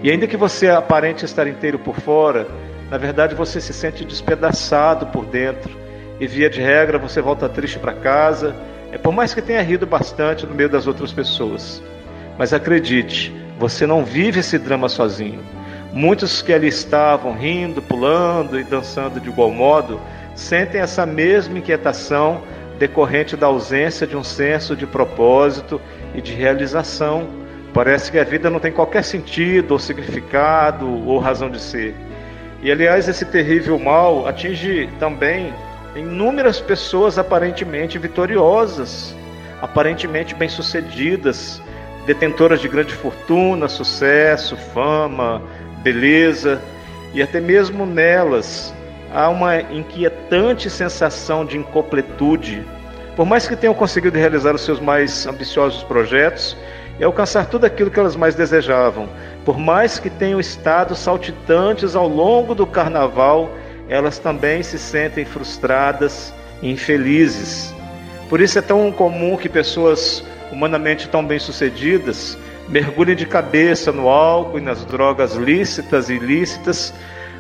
E 0.04 0.12
ainda 0.12 0.28
que 0.28 0.36
você 0.36 0.68
aparente 0.68 1.24
estar 1.24 1.48
inteiro 1.48 1.80
por 1.80 1.96
fora, 1.96 2.48
na 2.92 2.98
verdade, 2.98 3.34
você 3.34 3.62
se 3.62 3.72
sente 3.72 4.04
despedaçado 4.04 5.08
por 5.08 5.26
dentro 5.26 5.72
e, 6.20 6.28
via 6.28 6.50
de 6.50 6.60
regra, 6.60 6.98
você 6.98 7.22
volta 7.22 7.48
triste 7.48 7.80
para 7.80 7.94
casa, 7.94 8.54
é 8.92 8.98
por 8.98 9.14
mais 9.14 9.34
que 9.34 9.42
tenha 9.42 9.62
rido 9.62 9.88
bastante 9.88 10.46
no 10.46 10.54
meio 10.54 10.68
das 10.68 10.88
outras 10.88 11.14
pessoas. 11.14 11.82
Mas 12.38 12.52
acredite, 12.52 13.34
você 13.58 13.88
não 13.88 14.04
vive 14.04 14.42
esse 14.42 14.60
drama 14.60 14.90
sozinho. 14.90 15.40
Muitos 15.94 16.42
que 16.42 16.52
ali 16.52 16.68
estavam 16.68 17.32
rindo, 17.32 17.82
pulando 17.82 18.60
e 18.60 18.64
dançando 18.66 19.22
de 19.22 19.30
igual 19.30 19.52
modo 19.52 19.98
sentem 20.36 20.82
essa 20.82 21.06
mesma 21.06 21.60
inquietação 21.60 22.42
decorrente 22.78 23.38
da 23.38 23.48
ausência 23.48 24.06
de 24.06 24.18
um 24.18 24.24
senso 24.24 24.76
de 24.76 24.86
propósito 24.86 25.80
e 26.14 26.22
de 26.22 26.34
realização. 26.34 27.26
Parece 27.74 28.12
que 28.12 28.20
a 28.20 28.24
vida 28.26 28.50
não 28.50 28.60
tem 28.60 28.74
qualquer 28.74 29.06
sentido 29.06 29.72
ou 29.72 29.80
significado 29.80 31.08
ou 31.08 31.20
razão 31.20 31.50
de 31.50 31.62
ser. 31.62 31.96
E 32.62 32.72
aliás, 32.72 33.08
esse 33.08 33.26
terrível 33.26 33.80
mal 33.80 34.28
atinge 34.28 34.88
também 35.00 35.54
inúmeras 35.96 36.62
pessoas 36.62 37.18
aparentemente 37.18 37.98
vitoriosas, 37.98 39.16
aparentemente 39.62 40.36
bem-sucedidas, 40.36 41.62
detentoras 42.06 42.62
de 42.62 42.68
grande 42.68 42.94
fortuna, 42.94 43.68
sucesso, 43.68 44.56
fama, 44.56 45.42
beleza, 45.82 46.62
e 47.14 47.22
até 47.22 47.40
mesmo 47.40 47.86
nelas 47.86 48.74
há 49.14 49.28
uma 49.28 49.60
inquietante 49.60 50.70
sensação 50.70 51.44
de 51.44 51.58
incompletude. 51.58 52.64
Por 53.16 53.26
mais 53.26 53.48
que 53.48 53.56
tenham 53.56 53.74
conseguido 53.74 54.18
realizar 54.18 54.56
os 54.56 54.62
seus 54.62 54.80
mais 54.80 55.26
ambiciosos 55.26 55.84
projetos 55.84 56.56
e 57.02 57.04
alcançar 57.04 57.48
tudo 57.48 57.66
aquilo 57.66 57.90
que 57.90 58.00
elas 58.00 58.16
mais 58.16 58.36
desejavam, 58.36 59.10
por 59.44 59.58
mais 59.58 59.98
que 59.98 60.08
tenham 60.08 60.40
estado 60.40 60.96
saltitantes 60.96 61.96
ao 61.96 62.08
longo 62.08 62.54
do 62.54 62.68
carnaval, 62.68 63.50
elas 63.90 64.20
também 64.20 64.62
se 64.62 64.78
sentem 64.78 65.26
frustradas 65.26 66.32
e 66.62 66.70
infelizes. 66.70 67.74
Por 68.30 68.40
isso 68.40 68.60
é 68.60 68.62
tão 68.62 68.92
comum 68.92 69.36
que 69.36 69.50
pessoas 69.50 70.24
humanamente 70.52 71.10
tão 71.10 71.26
bem-sucedidas 71.26 72.38
mergulhem 72.70 73.16
de 73.16 73.26
cabeça 73.26 73.92
no 73.92 74.08
álcool 74.08 74.60
e 74.60 74.62
nas 74.62 74.86
drogas 74.86 75.34
lícitas 75.34 76.08
e 76.08 76.14
ilícitas, 76.14 76.94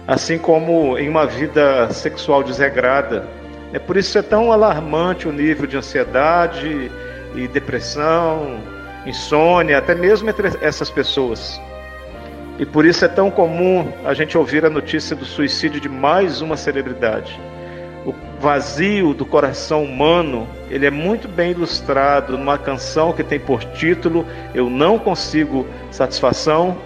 assim 0.07 0.39
como 0.39 0.97
em 0.97 1.07
uma 1.07 1.27
vida 1.27 1.87
sexual 1.91 2.41
desregrada. 2.41 3.27
É 3.71 3.77
por 3.77 3.95
isso 3.95 4.17
é 4.17 4.23
tão 4.23 4.51
alarmante 4.51 5.27
o 5.27 5.31
nível 5.31 5.67
de 5.67 5.77
ansiedade 5.77 6.89
e 7.35 7.47
depressão 7.47 8.80
insônia, 9.05 9.77
até 9.77 9.95
mesmo 9.95 10.29
entre 10.29 10.49
essas 10.61 10.89
pessoas. 10.89 11.59
E 12.59 12.65
por 12.65 12.85
isso 12.85 13.03
é 13.03 13.07
tão 13.07 13.31
comum 13.31 13.91
a 14.05 14.13
gente 14.13 14.37
ouvir 14.37 14.65
a 14.65 14.69
notícia 14.69 15.15
do 15.15 15.25
suicídio 15.25 15.81
de 15.81 15.89
mais 15.89 16.41
uma 16.41 16.55
celebridade. 16.55 17.39
O 18.05 18.13
vazio 18.39 19.13
do 19.13 19.25
coração 19.25 19.83
humano, 19.83 20.47
ele 20.69 20.85
é 20.85 20.91
muito 20.91 21.27
bem 21.27 21.51
ilustrado 21.51 22.37
numa 22.37 22.57
canção 22.57 23.13
que 23.13 23.23
tem 23.23 23.39
por 23.39 23.63
título 23.63 24.25
Eu 24.53 24.69
não 24.69 24.99
consigo 24.99 25.65
satisfação, 25.91 26.77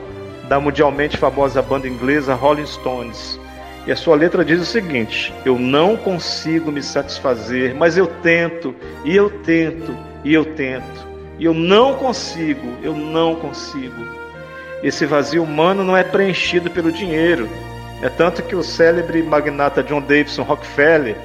da 0.47 0.59
mundialmente 0.59 1.17
famosa 1.17 1.61
banda 1.61 1.87
inglesa 1.87 2.35
Rolling 2.35 2.65
Stones. 2.65 3.39
E 3.87 3.91
a 3.91 3.95
sua 3.95 4.15
letra 4.15 4.43
diz 4.43 4.61
o 4.61 4.65
seguinte: 4.65 5.33
Eu 5.43 5.59
não 5.59 5.95
consigo 5.95 6.71
me 6.71 6.81
satisfazer, 6.81 7.75
mas 7.75 7.97
eu 7.97 8.07
tento, 8.07 8.75
e 9.03 9.15
eu 9.15 9.29
tento, 9.29 9.95
e 10.23 10.33
eu 10.33 10.45
tento. 10.45 11.14
E 11.37 11.45
eu 11.45 11.53
não 11.53 11.95
consigo, 11.95 12.77
eu 12.81 12.93
não 12.93 13.35
consigo. 13.35 14.05
Esse 14.81 15.05
vazio 15.05 15.43
humano 15.43 15.83
não 15.83 15.97
é 15.97 16.03
preenchido 16.03 16.69
pelo 16.69 16.91
dinheiro. 16.91 17.49
É 18.01 18.09
tanto 18.09 18.43
que 18.43 18.55
o 18.55 18.63
célebre 18.63 19.23
magnata 19.23 19.83
John 19.83 20.01
Davidson 20.01 20.43
Rockefeller, 20.43 21.17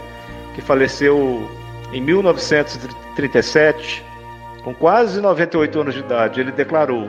que 0.54 0.62
faleceu 0.62 1.48
em 1.92 2.00
1937, 2.00 4.04
com 4.62 4.74
quase 4.74 5.20
98 5.20 5.80
anos 5.80 5.94
de 5.94 6.00
idade, 6.00 6.40
ele 6.40 6.52
declarou: 6.52 7.08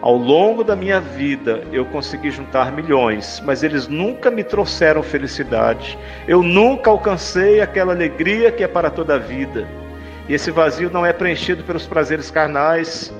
Ao 0.00 0.16
longo 0.16 0.62
da 0.62 0.76
minha 0.76 1.00
vida 1.00 1.64
eu 1.72 1.84
consegui 1.86 2.30
juntar 2.30 2.72
milhões, 2.72 3.42
mas 3.44 3.62
eles 3.62 3.88
nunca 3.88 4.30
me 4.30 4.44
trouxeram 4.44 5.02
felicidade. 5.02 5.98
Eu 6.28 6.42
nunca 6.42 6.90
alcancei 6.90 7.60
aquela 7.60 7.92
alegria 7.92 8.52
que 8.52 8.62
é 8.62 8.68
para 8.68 8.90
toda 8.90 9.14
a 9.14 9.18
vida. 9.18 9.66
E 10.30 10.34
esse 10.34 10.52
vazio 10.52 10.88
não 10.92 11.04
é 11.04 11.12
preenchido 11.12 11.64
pelos 11.64 11.88
prazeres 11.88 12.30
carnais, 12.30 13.12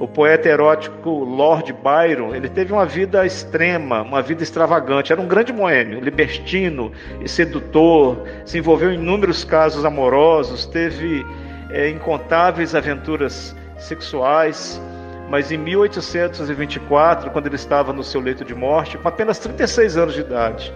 o 0.00 0.08
poeta 0.08 0.48
erótico 0.48 1.10
Lord 1.10 1.72
Byron, 1.72 2.34
ele 2.34 2.48
teve 2.48 2.72
uma 2.72 2.84
vida 2.84 3.24
extrema, 3.24 4.02
uma 4.02 4.20
vida 4.20 4.42
extravagante. 4.42 5.12
Era 5.12 5.20
um 5.20 5.28
grande 5.28 5.52
boêmio, 5.52 6.00
libertino 6.00 6.90
e 7.20 7.28
sedutor. 7.28 8.20
Se 8.44 8.58
envolveu 8.58 8.90
em 8.90 8.96
inúmeros 8.96 9.44
casos 9.44 9.84
amorosos, 9.84 10.66
teve 10.66 11.24
é, 11.70 11.88
incontáveis 11.88 12.74
aventuras 12.74 13.54
sexuais. 13.78 14.82
Mas 15.30 15.52
em 15.52 15.58
1824, 15.58 17.30
quando 17.30 17.46
ele 17.46 17.54
estava 17.54 17.92
no 17.92 18.02
seu 18.02 18.20
leito 18.20 18.44
de 18.44 18.56
morte, 18.56 18.98
com 18.98 19.06
apenas 19.06 19.38
36 19.38 19.96
anos 19.96 20.14
de 20.14 20.20
idade, 20.20 20.74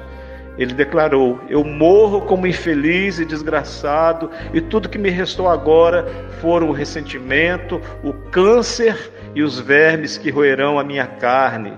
ele 0.61 0.75
declarou: 0.75 1.41
Eu 1.49 1.65
morro 1.65 2.21
como 2.21 2.47
infeliz 2.47 3.19
e 3.19 3.25
desgraçado, 3.25 4.31
e 4.53 4.61
tudo 4.61 4.91
que 4.91 4.99
me 4.99 5.09
restou 5.09 5.49
agora 5.49 6.07
foram 6.43 6.69
o 6.69 6.73
ressentimento, 6.73 7.81
o 8.05 8.13
câncer 8.13 9.11
e 9.35 9.43
os 9.43 9.59
vermes 9.59 10.19
que 10.19 10.31
roerão 10.31 10.79
a 10.79 10.85
minha 10.85 11.07
carne. 11.07 11.73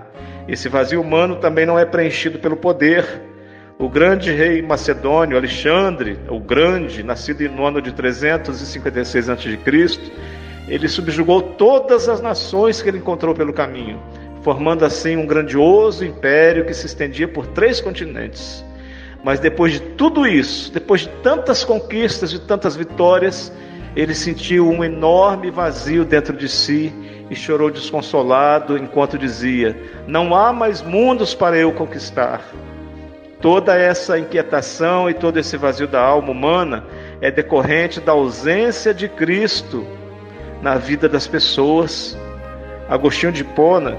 Esse 0.49 0.67
vazio 0.67 0.99
humano 0.99 1.37
também 1.37 1.65
não 1.65 1.79
é 1.79 1.85
preenchido 1.85 2.39
pelo 2.39 2.57
poder. 2.57 3.05
O 3.79 3.87
grande 3.87 4.33
rei 4.33 4.61
macedônio 4.61 5.37
Alexandre, 5.37 6.19
o 6.29 6.39
Grande, 6.39 7.03
nascido 7.03 7.47
no 7.49 7.65
ano 7.65 7.81
de 7.81 7.93
356 7.93 9.29
a.C., 9.29 9.59
ele 10.67 10.87
subjugou 10.89 11.41
todas 11.41 12.09
as 12.09 12.21
nações 12.21 12.81
que 12.81 12.89
ele 12.89 12.97
encontrou 12.97 13.33
pelo 13.33 13.53
caminho 13.53 13.99
formando 14.43 14.83
assim 14.83 15.15
um 15.15 15.25
grandioso 15.25 16.03
império 16.05 16.65
que 16.65 16.73
se 16.73 16.85
estendia 16.85 17.27
por 17.27 17.47
três 17.47 17.79
continentes. 17.79 18.63
Mas 19.23 19.39
depois 19.39 19.73
de 19.73 19.79
tudo 19.79 20.27
isso, 20.27 20.71
depois 20.71 21.01
de 21.01 21.09
tantas 21.23 21.63
conquistas, 21.63 22.29
de 22.29 22.39
tantas 22.41 22.75
vitórias, 22.75 23.51
ele 23.95 24.13
sentiu 24.13 24.69
um 24.69 24.83
enorme 24.83 25.49
vazio 25.49 26.03
dentro 26.03 26.35
de 26.35 26.49
si 26.49 26.93
e 27.29 27.35
chorou 27.35 27.71
desconsolado 27.71 28.77
enquanto 28.77 29.17
dizia: 29.17 29.77
Não 30.05 30.35
há 30.35 30.51
mais 30.51 30.81
mundos 30.81 31.33
para 31.33 31.57
eu 31.57 31.71
conquistar. 31.71 32.41
Toda 33.39 33.75
essa 33.75 34.19
inquietação 34.19 35.09
e 35.09 35.13
todo 35.13 35.37
esse 35.37 35.57
vazio 35.57 35.87
da 35.87 36.01
alma 36.01 36.31
humana 36.31 36.85
é 37.21 37.31
decorrente 37.31 37.99
da 37.99 38.13
ausência 38.13 38.93
de 38.93 39.07
Cristo 39.07 39.85
na 40.61 40.75
vida 40.75 41.07
das 41.07 41.27
pessoas. 41.27 42.17
Agostinho 42.89 43.31
de 43.31 43.43
Pona 43.43 43.97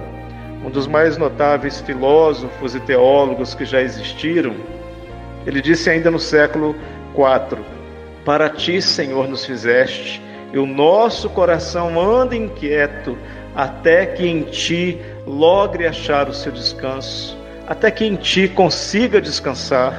um 0.65 0.71
dos 0.71 0.87
mais 0.87 1.19
notáveis 1.19 1.83
filósofos 1.83 2.75
e 2.75 2.81
teólogos 2.81 3.55
que 3.55 3.67
já 3.67 3.83
existiram, 3.83 4.55
ele 5.47 5.61
disse 5.61 5.91
ainda 5.91 6.11
no 6.11 6.19
século 6.19 6.75
IV: 7.15 7.63
Para 8.25 8.49
ti, 8.49 8.81
Senhor, 8.81 9.29
nos 9.29 9.45
fizeste, 9.45 10.23
e 10.53 10.59
o 10.59 10.67
nosso 10.67 11.29
coração 11.31 12.01
anda 12.01 12.37
inquieto, 12.37 13.17
até 13.55 14.07
que 14.07 14.27
em 14.27 14.43
ti 14.43 14.99
logre 15.27 15.87
achar 15.87 16.29
o 16.29 16.35
seu 16.35 16.53
descanso, 16.53 17.37
até 17.67 17.91
que 17.91 18.05
em 18.05 18.17
ti 18.17 18.49
consiga 18.49 19.21
descansar. 19.21 19.99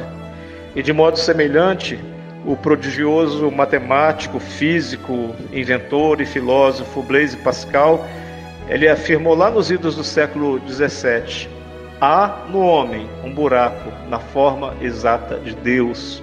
E 0.76 0.84
de 0.84 0.92
modo 0.92 1.18
semelhante, 1.18 2.00
o 2.46 2.56
prodigioso 2.56 3.50
matemático, 3.50 4.40
físico, 4.40 5.34
inventor 5.52 6.22
e 6.22 6.26
filósofo 6.26 7.02
Blaise 7.02 7.38
Pascal 7.38 8.06
ele 8.68 8.88
afirmou 8.88 9.36
lá 9.36 9.50
nos 9.52 9.70
idos 9.70 9.96
do 9.96 10.04
século 10.04 10.60
XVII: 10.68 11.48
há 12.00 12.46
no 12.50 12.60
homem 12.60 13.10
um 13.24 13.34
buraco 13.34 13.92
na 14.10 14.20
forma 14.20 14.74
exata 14.82 15.38
de 15.38 15.56
Deus. 15.56 16.22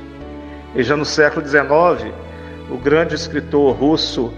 E 0.75 0.83
já 0.83 0.97
no 0.97 1.05
século 1.05 1.47
XIX, 1.47 2.13
o 2.71 2.77
grande 2.77 3.15
escritor 3.15 3.75
russo 3.75 4.33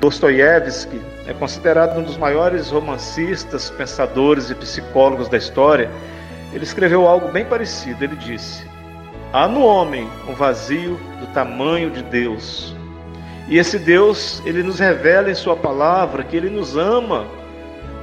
Dostoiévski 0.00 1.00
é 1.26 1.32
considerado 1.32 1.98
um 1.98 2.02
dos 2.02 2.16
maiores 2.16 2.70
romancistas, 2.70 3.70
pensadores 3.70 4.50
e 4.50 4.54
psicólogos 4.54 5.28
da 5.28 5.38
história. 5.38 5.88
Ele 6.52 6.64
escreveu 6.64 7.06
algo 7.06 7.28
bem 7.28 7.44
parecido. 7.44 8.02
Ele 8.02 8.16
disse: 8.16 8.66
Há 9.32 9.46
no 9.46 9.62
homem 9.62 10.10
um 10.28 10.34
vazio 10.34 10.98
do 11.20 11.26
tamanho 11.32 11.90
de 11.90 12.02
Deus. 12.02 12.74
E 13.48 13.58
esse 13.58 13.78
Deus, 13.78 14.42
ele 14.44 14.62
nos 14.62 14.78
revela 14.78 15.30
em 15.30 15.34
sua 15.34 15.56
palavra 15.56 16.24
que 16.24 16.36
ele 16.36 16.50
nos 16.50 16.76
ama 16.76 17.26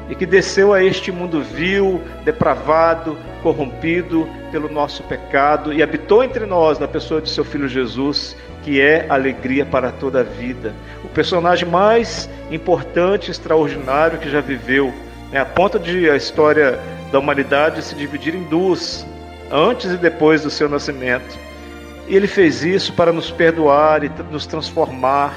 e 0.09 0.15
que 0.15 0.25
desceu 0.25 0.73
a 0.73 0.83
este 0.83 1.11
mundo 1.11 1.41
vil, 1.41 2.01
depravado, 2.25 3.15
corrompido 3.43 4.27
pelo 4.51 4.67
nosso 4.67 5.03
pecado 5.03 5.71
e 5.71 5.83
habitou 5.83 6.23
entre 6.23 6.45
nós 6.45 6.79
na 6.79 6.87
pessoa 6.87 7.21
de 7.21 7.29
seu 7.29 7.45
filho 7.45 7.67
Jesus, 7.67 8.35
que 8.63 8.81
é 8.81 9.05
alegria 9.07 9.65
para 9.65 9.91
toda 9.91 10.21
a 10.21 10.23
vida. 10.23 10.73
O 11.03 11.07
personagem 11.09 11.69
mais 11.69 12.27
importante, 12.49 13.29
extraordinário 13.29 14.17
que 14.17 14.29
já 14.29 14.41
viveu, 14.41 14.91
né, 15.31 15.39
a 15.39 15.45
ponto 15.45 15.77
de 15.77 16.09
a 16.09 16.15
história 16.15 16.79
da 17.11 17.19
humanidade 17.19 17.83
se 17.83 17.95
dividir 17.95 18.33
em 18.33 18.43
duas, 18.43 19.05
antes 19.51 19.91
e 19.91 19.97
depois 19.97 20.41
do 20.41 20.49
seu 20.49 20.67
nascimento. 20.67 21.37
E 22.07 22.15
ele 22.15 22.27
fez 22.27 22.63
isso 22.63 22.93
para 22.93 23.13
nos 23.13 23.29
perdoar 23.29 24.03
e 24.03 24.11
nos 24.31 24.47
transformar 24.47 25.33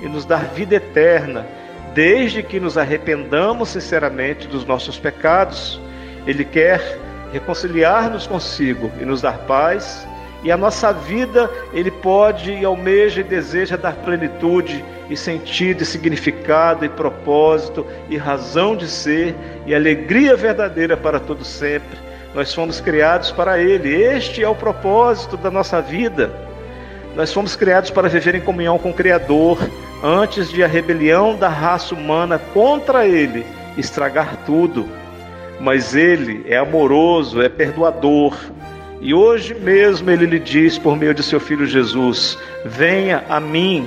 e 0.00 0.08
nos 0.08 0.24
dar 0.24 0.44
vida 0.44 0.76
eterna, 0.76 1.46
desde 1.94 2.42
que 2.42 2.58
nos 2.58 2.78
arrependamos 2.78 3.70
sinceramente 3.70 4.46
dos 4.48 4.64
nossos 4.64 4.98
pecados. 4.98 5.80
Ele 6.26 6.44
quer 6.44 6.98
reconciliar-nos 7.32 8.26
consigo 8.26 8.90
e 9.00 9.04
nos 9.04 9.20
dar 9.20 9.38
paz. 9.38 10.06
E 10.44 10.50
a 10.50 10.56
nossa 10.56 10.92
vida, 10.92 11.48
ele 11.72 11.90
pode 11.90 12.52
e 12.52 12.64
almeja 12.64 13.20
e 13.20 13.24
deseja 13.24 13.76
dar 13.76 13.94
plenitude 13.94 14.84
e 15.08 15.16
sentido 15.16 15.82
e 15.82 15.86
significado 15.86 16.84
e 16.84 16.88
propósito 16.88 17.86
e 18.08 18.16
razão 18.16 18.74
de 18.74 18.88
ser 18.88 19.36
e 19.66 19.74
alegria 19.74 20.34
verdadeira 20.36 20.96
para 20.96 21.20
todo 21.20 21.44
sempre 21.44 22.12
nós 22.34 22.54
fomos 22.54 22.80
criados 22.80 23.30
para 23.30 23.58
Ele. 23.58 23.94
Este 23.94 24.42
é 24.42 24.48
o 24.48 24.54
propósito 24.54 25.36
da 25.36 25.50
nossa 25.50 25.80
vida. 25.80 26.32
Nós 27.14 27.32
fomos 27.32 27.54
criados 27.54 27.90
para 27.90 28.08
viver 28.08 28.34
em 28.34 28.40
comunhão 28.40 28.78
com 28.78 28.90
o 28.90 28.94
Criador, 28.94 29.58
antes 30.02 30.50
de 30.50 30.64
a 30.64 30.66
rebelião 30.66 31.36
da 31.36 31.48
raça 31.48 31.94
humana 31.94 32.38
contra 32.38 33.06
Ele 33.06 33.46
estragar 33.76 34.38
tudo. 34.44 34.86
Mas 35.60 35.94
Ele 35.94 36.44
é 36.48 36.56
amoroso, 36.56 37.40
é 37.40 37.48
perdoador. 37.48 38.36
E 39.00 39.14
hoje 39.14 39.54
mesmo 39.54 40.10
Ele 40.10 40.26
lhe 40.26 40.38
diz, 40.38 40.78
por 40.78 40.96
meio 40.96 41.14
de 41.14 41.22
seu 41.22 41.38
Filho 41.38 41.66
Jesus: 41.66 42.38
Venha 42.64 43.24
a 43.28 43.38
mim, 43.38 43.86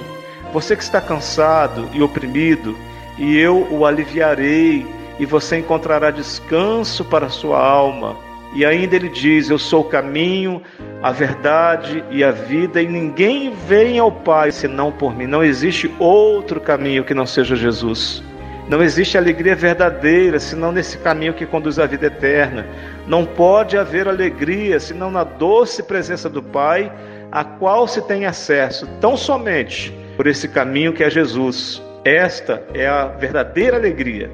você 0.54 0.76
que 0.76 0.84
está 0.84 1.02
cansado 1.02 1.90
e 1.94 2.02
oprimido, 2.02 2.76
e 3.18 3.38
eu 3.38 3.68
o 3.72 3.86
aliviarei, 3.86 4.86
e 5.20 5.26
você 5.26 5.58
encontrará 5.58 6.12
descanso 6.12 7.04
para 7.04 7.28
a 7.28 7.30
sua 7.30 7.60
alma. 7.60 8.25
E 8.56 8.66
ainda 8.66 8.96
ele 8.96 9.10
diz: 9.10 9.50
Eu 9.50 9.60
sou 9.60 9.82
o 9.82 9.90
caminho, 9.90 10.62
a 11.04 11.12
verdade 11.12 12.04
e 12.10 12.24
a 12.24 12.32
vida, 12.32 12.82
e 12.82 12.88
ninguém 12.88 13.52
vem 13.68 14.00
ao 14.00 14.12
Pai 14.12 14.52
senão 14.52 14.92
por 14.92 15.16
mim. 15.16 15.28
Não 15.28 15.44
existe 15.44 15.94
outro 16.00 16.62
caminho 16.62 17.04
que 17.04 17.14
não 17.14 17.26
seja 17.26 17.56
Jesus. 17.56 18.24
Não 18.68 18.82
existe 18.82 19.18
alegria 19.18 19.56
verdadeira 19.56 20.40
senão 20.40 20.72
nesse 20.72 20.98
caminho 20.98 21.34
que 21.34 21.46
conduz 21.46 21.78
à 21.78 21.86
vida 21.86 22.08
eterna. 22.08 22.66
Não 23.06 23.26
pode 23.26 23.78
haver 23.78 24.08
alegria 24.08 24.80
senão 24.80 25.12
na 25.12 25.24
doce 25.24 25.84
presença 25.84 26.30
do 26.30 26.42
Pai, 26.42 26.92
a 27.32 27.44
qual 27.44 27.88
se 27.88 28.02
tem 28.02 28.26
acesso 28.26 28.88
tão 29.00 29.16
somente 29.16 29.94
por 30.16 30.26
esse 30.26 30.48
caminho 30.48 30.94
que 30.94 31.04
é 31.04 31.10
Jesus. 31.10 31.84
Esta 32.04 32.64
é 32.74 32.88
a 32.88 33.08
verdadeira 33.08 33.78
alegria, 33.78 34.32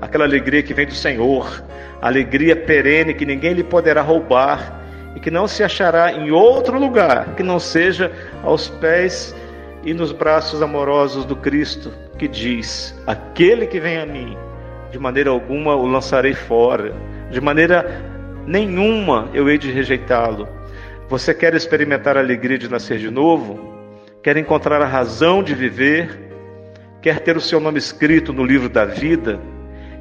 aquela 0.00 0.24
alegria 0.24 0.62
que 0.62 0.74
vem 0.74 0.86
do 0.86 0.94
Senhor, 0.94 1.62
alegria 2.00 2.54
perene 2.54 3.14
que 3.14 3.24
ninguém 3.24 3.52
lhe 3.52 3.64
poderá 3.64 4.02
roubar 4.02 4.82
e 5.14 5.20
que 5.20 5.30
não 5.30 5.46
se 5.46 5.62
achará 5.62 6.12
em 6.12 6.30
outro 6.30 6.78
lugar 6.78 7.34
que 7.36 7.42
não 7.42 7.58
seja 7.58 8.10
aos 8.42 8.68
pés 8.68 9.34
e 9.84 9.92
nos 9.92 10.12
braços 10.12 10.62
amorosos 10.62 11.24
do 11.24 11.36
Cristo, 11.36 11.92
que 12.18 12.26
diz: 12.26 12.94
Aquele 13.06 13.66
que 13.66 13.78
vem 13.78 13.98
a 13.98 14.06
mim, 14.06 14.36
de 14.90 14.98
maneira 14.98 15.30
alguma 15.30 15.74
o 15.76 15.86
lançarei 15.86 16.34
fora, 16.34 16.94
de 17.30 17.40
maneira 17.40 18.02
nenhuma 18.46 19.28
eu 19.34 19.48
hei 19.48 19.58
de 19.58 19.70
rejeitá-lo. 19.70 20.48
Você 21.08 21.34
quer 21.34 21.54
experimentar 21.54 22.16
a 22.16 22.20
alegria 22.20 22.56
de 22.56 22.68
nascer 22.68 22.98
de 22.98 23.10
novo? 23.10 23.72
Quer 24.22 24.36
encontrar 24.38 24.80
a 24.80 24.86
razão 24.86 25.42
de 25.42 25.54
viver? 25.54 26.18
Quer 27.02 27.20
ter 27.20 27.36
o 27.36 27.40
seu 27.40 27.60
nome 27.60 27.78
escrito 27.78 28.32
no 28.32 28.42
livro 28.42 28.70
da 28.70 28.86
vida? 28.86 29.38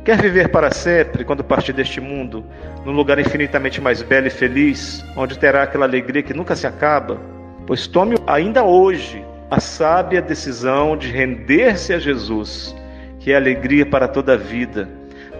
Quer 0.03 0.21
viver 0.21 0.49
para 0.49 0.69
sempre 0.69 1.23
quando 1.23 1.45
partir 1.45 1.71
deste 1.71 2.01
mundo, 2.01 2.43
num 2.83 2.91
lugar 2.91 3.19
infinitamente 3.19 3.79
mais 3.79 4.01
belo 4.01 4.27
e 4.27 4.29
feliz, 4.29 5.01
onde 5.15 5.39
terá 5.39 5.63
aquela 5.63 5.85
alegria 5.85 6.21
que 6.21 6.33
nunca 6.33 6.57
se 6.57 6.67
acaba? 6.67 7.21
Pois 7.65 7.87
tome 7.87 8.17
ainda 8.27 8.65
hoje 8.65 9.23
a 9.49 9.61
sábia 9.61 10.21
decisão 10.21 10.97
de 10.97 11.09
render-se 11.09 11.93
a 11.93 11.99
Jesus, 11.99 12.75
que 13.17 13.31
é 13.31 13.37
alegria 13.37 13.85
para 13.85 14.09
toda 14.09 14.33
a 14.33 14.37
vida. 14.37 14.89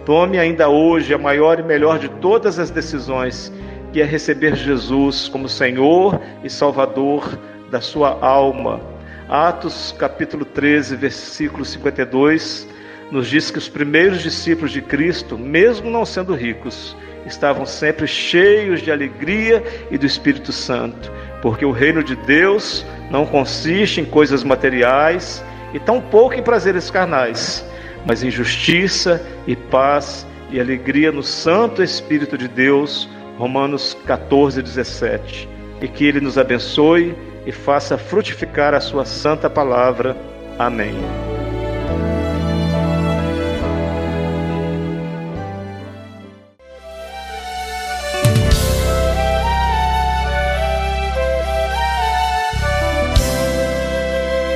Tome 0.06 0.38
ainda 0.38 0.66
hoje 0.66 1.12
a 1.12 1.18
maior 1.18 1.60
e 1.60 1.62
melhor 1.62 1.98
de 1.98 2.08
todas 2.08 2.58
as 2.58 2.70
decisões, 2.70 3.52
que 3.92 4.00
é 4.00 4.04
receber 4.06 4.56
Jesus 4.56 5.28
como 5.28 5.46
Senhor 5.46 6.18
e 6.42 6.48
Salvador 6.48 7.38
da 7.70 7.82
sua 7.82 8.18
alma. 8.18 8.80
Atos 9.28 9.94
capítulo 9.98 10.46
13, 10.46 10.96
versículo 10.96 11.66
52 11.66 12.72
nos 13.10 13.28
diz 13.28 13.50
que 13.50 13.58
os 13.58 13.68
primeiros 13.68 14.22
discípulos 14.22 14.72
de 14.72 14.80
Cristo, 14.80 15.38
mesmo 15.38 15.90
não 15.90 16.04
sendo 16.04 16.34
ricos, 16.34 16.96
estavam 17.26 17.64
sempre 17.64 18.06
cheios 18.06 18.80
de 18.80 18.90
alegria 18.90 19.62
e 19.90 19.98
do 19.98 20.06
Espírito 20.06 20.52
Santo, 20.52 21.10
porque 21.40 21.64
o 21.64 21.70
reino 21.70 22.02
de 22.02 22.16
Deus 22.16 22.84
não 23.10 23.26
consiste 23.26 24.00
em 24.00 24.04
coisas 24.04 24.42
materiais 24.42 25.44
e 25.72 25.78
tampouco 25.78 26.34
em 26.34 26.42
prazeres 26.42 26.90
carnais, 26.90 27.64
mas 28.06 28.22
em 28.22 28.30
justiça 28.30 29.24
e 29.46 29.56
paz 29.56 30.26
e 30.50 30.60
alegria 30.60 31.10
no 31.10 31.22
Santo 31.22 31.82
Espírito 31.82 32.38
de 32.38 32.48
Deus. 32.48 33.08
Romanos 33.36 33.96
14, 34.06 34.62
17. 34.62 35.48
E 35.80 35.88
que 35.88 36.06
Ele 36.06 36.20
nos 36.20 36.38
abençoe 36.38 37.14
e 37.44 37.50
faça 37.50 37.98
frutificar 37.98 38.74
a 38.74 38.80
Sua 38.80 39.04
santa 39.04 39.50
palavra. 39.50 40.16
Amém. 40.56 40.94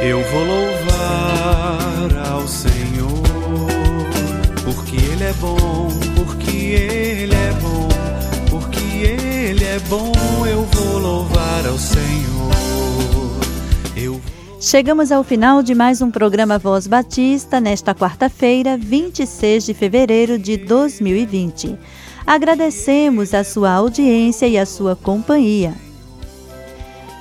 Eu 0.09 0.23
vou 0.23 0.43
louvar 0.43 2.31
ao 2.33 2.49
Senhor, 2.49 3.13
porque 4.65 4.97
Ele 4.97 5.25
é 5.25 5.35
bom, 5.35 5.89
porque 6.17 6.57
Ele 6.57 7.35
é 7.35 7.53
bom, 7.61 7.89
porque 8.49 9.05
Ele 9.05 9.65
é 9.65 9.79
bom. 9.81 10.11
Eu 10.47 10.63
vou 10.65 10.99
louvar 10.99 11.67
ao 11.67 11.77
Senhor. 11.77 12.09
Eu 13.95 14.19
Chegamos 14.59 15.13
ao 15.13 15.23
final 15.23 15.63
de 15.63 15.75
mais 15.75 16.01
um 16.01 16.11
programa 16.11 16.59
Voz 16.59 16.87
Batista 16.87 17.61
nesta 17.61 17.95
quarta-feira, 17.95 18.79
26 18.79 19.67
de 19.67 19.75
fevereiro 19.75 20.39
de 20.39 20.57
2020. 20.57 21.79
Agradecemos 22.27 23.35
a 23.35 23.45
sua 23.45 23.73
audiência 23.73 24.49
e 24.49 24.57
a 24.57 24.65
sua 24.65 24.97
companhia. 24.97 25.75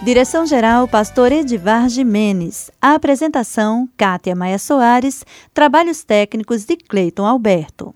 Direção-geral, 0.04 0.88
Pastor 0.88 1.32
Edivar 1.32 1.90
Jimenez. 1.90 2.70
A 2.80 2.94
apresentação, 2.94 3.90
Kátia 3.98 4.36
Maia 4.36 4.60
Soares. 4.60 5.26
Trabalhos 5.54 6.04
técnicos 6.04 6.66
de 6.66 6.78
Cleiton 6.78 7.26
Alberto. 7.26 7.96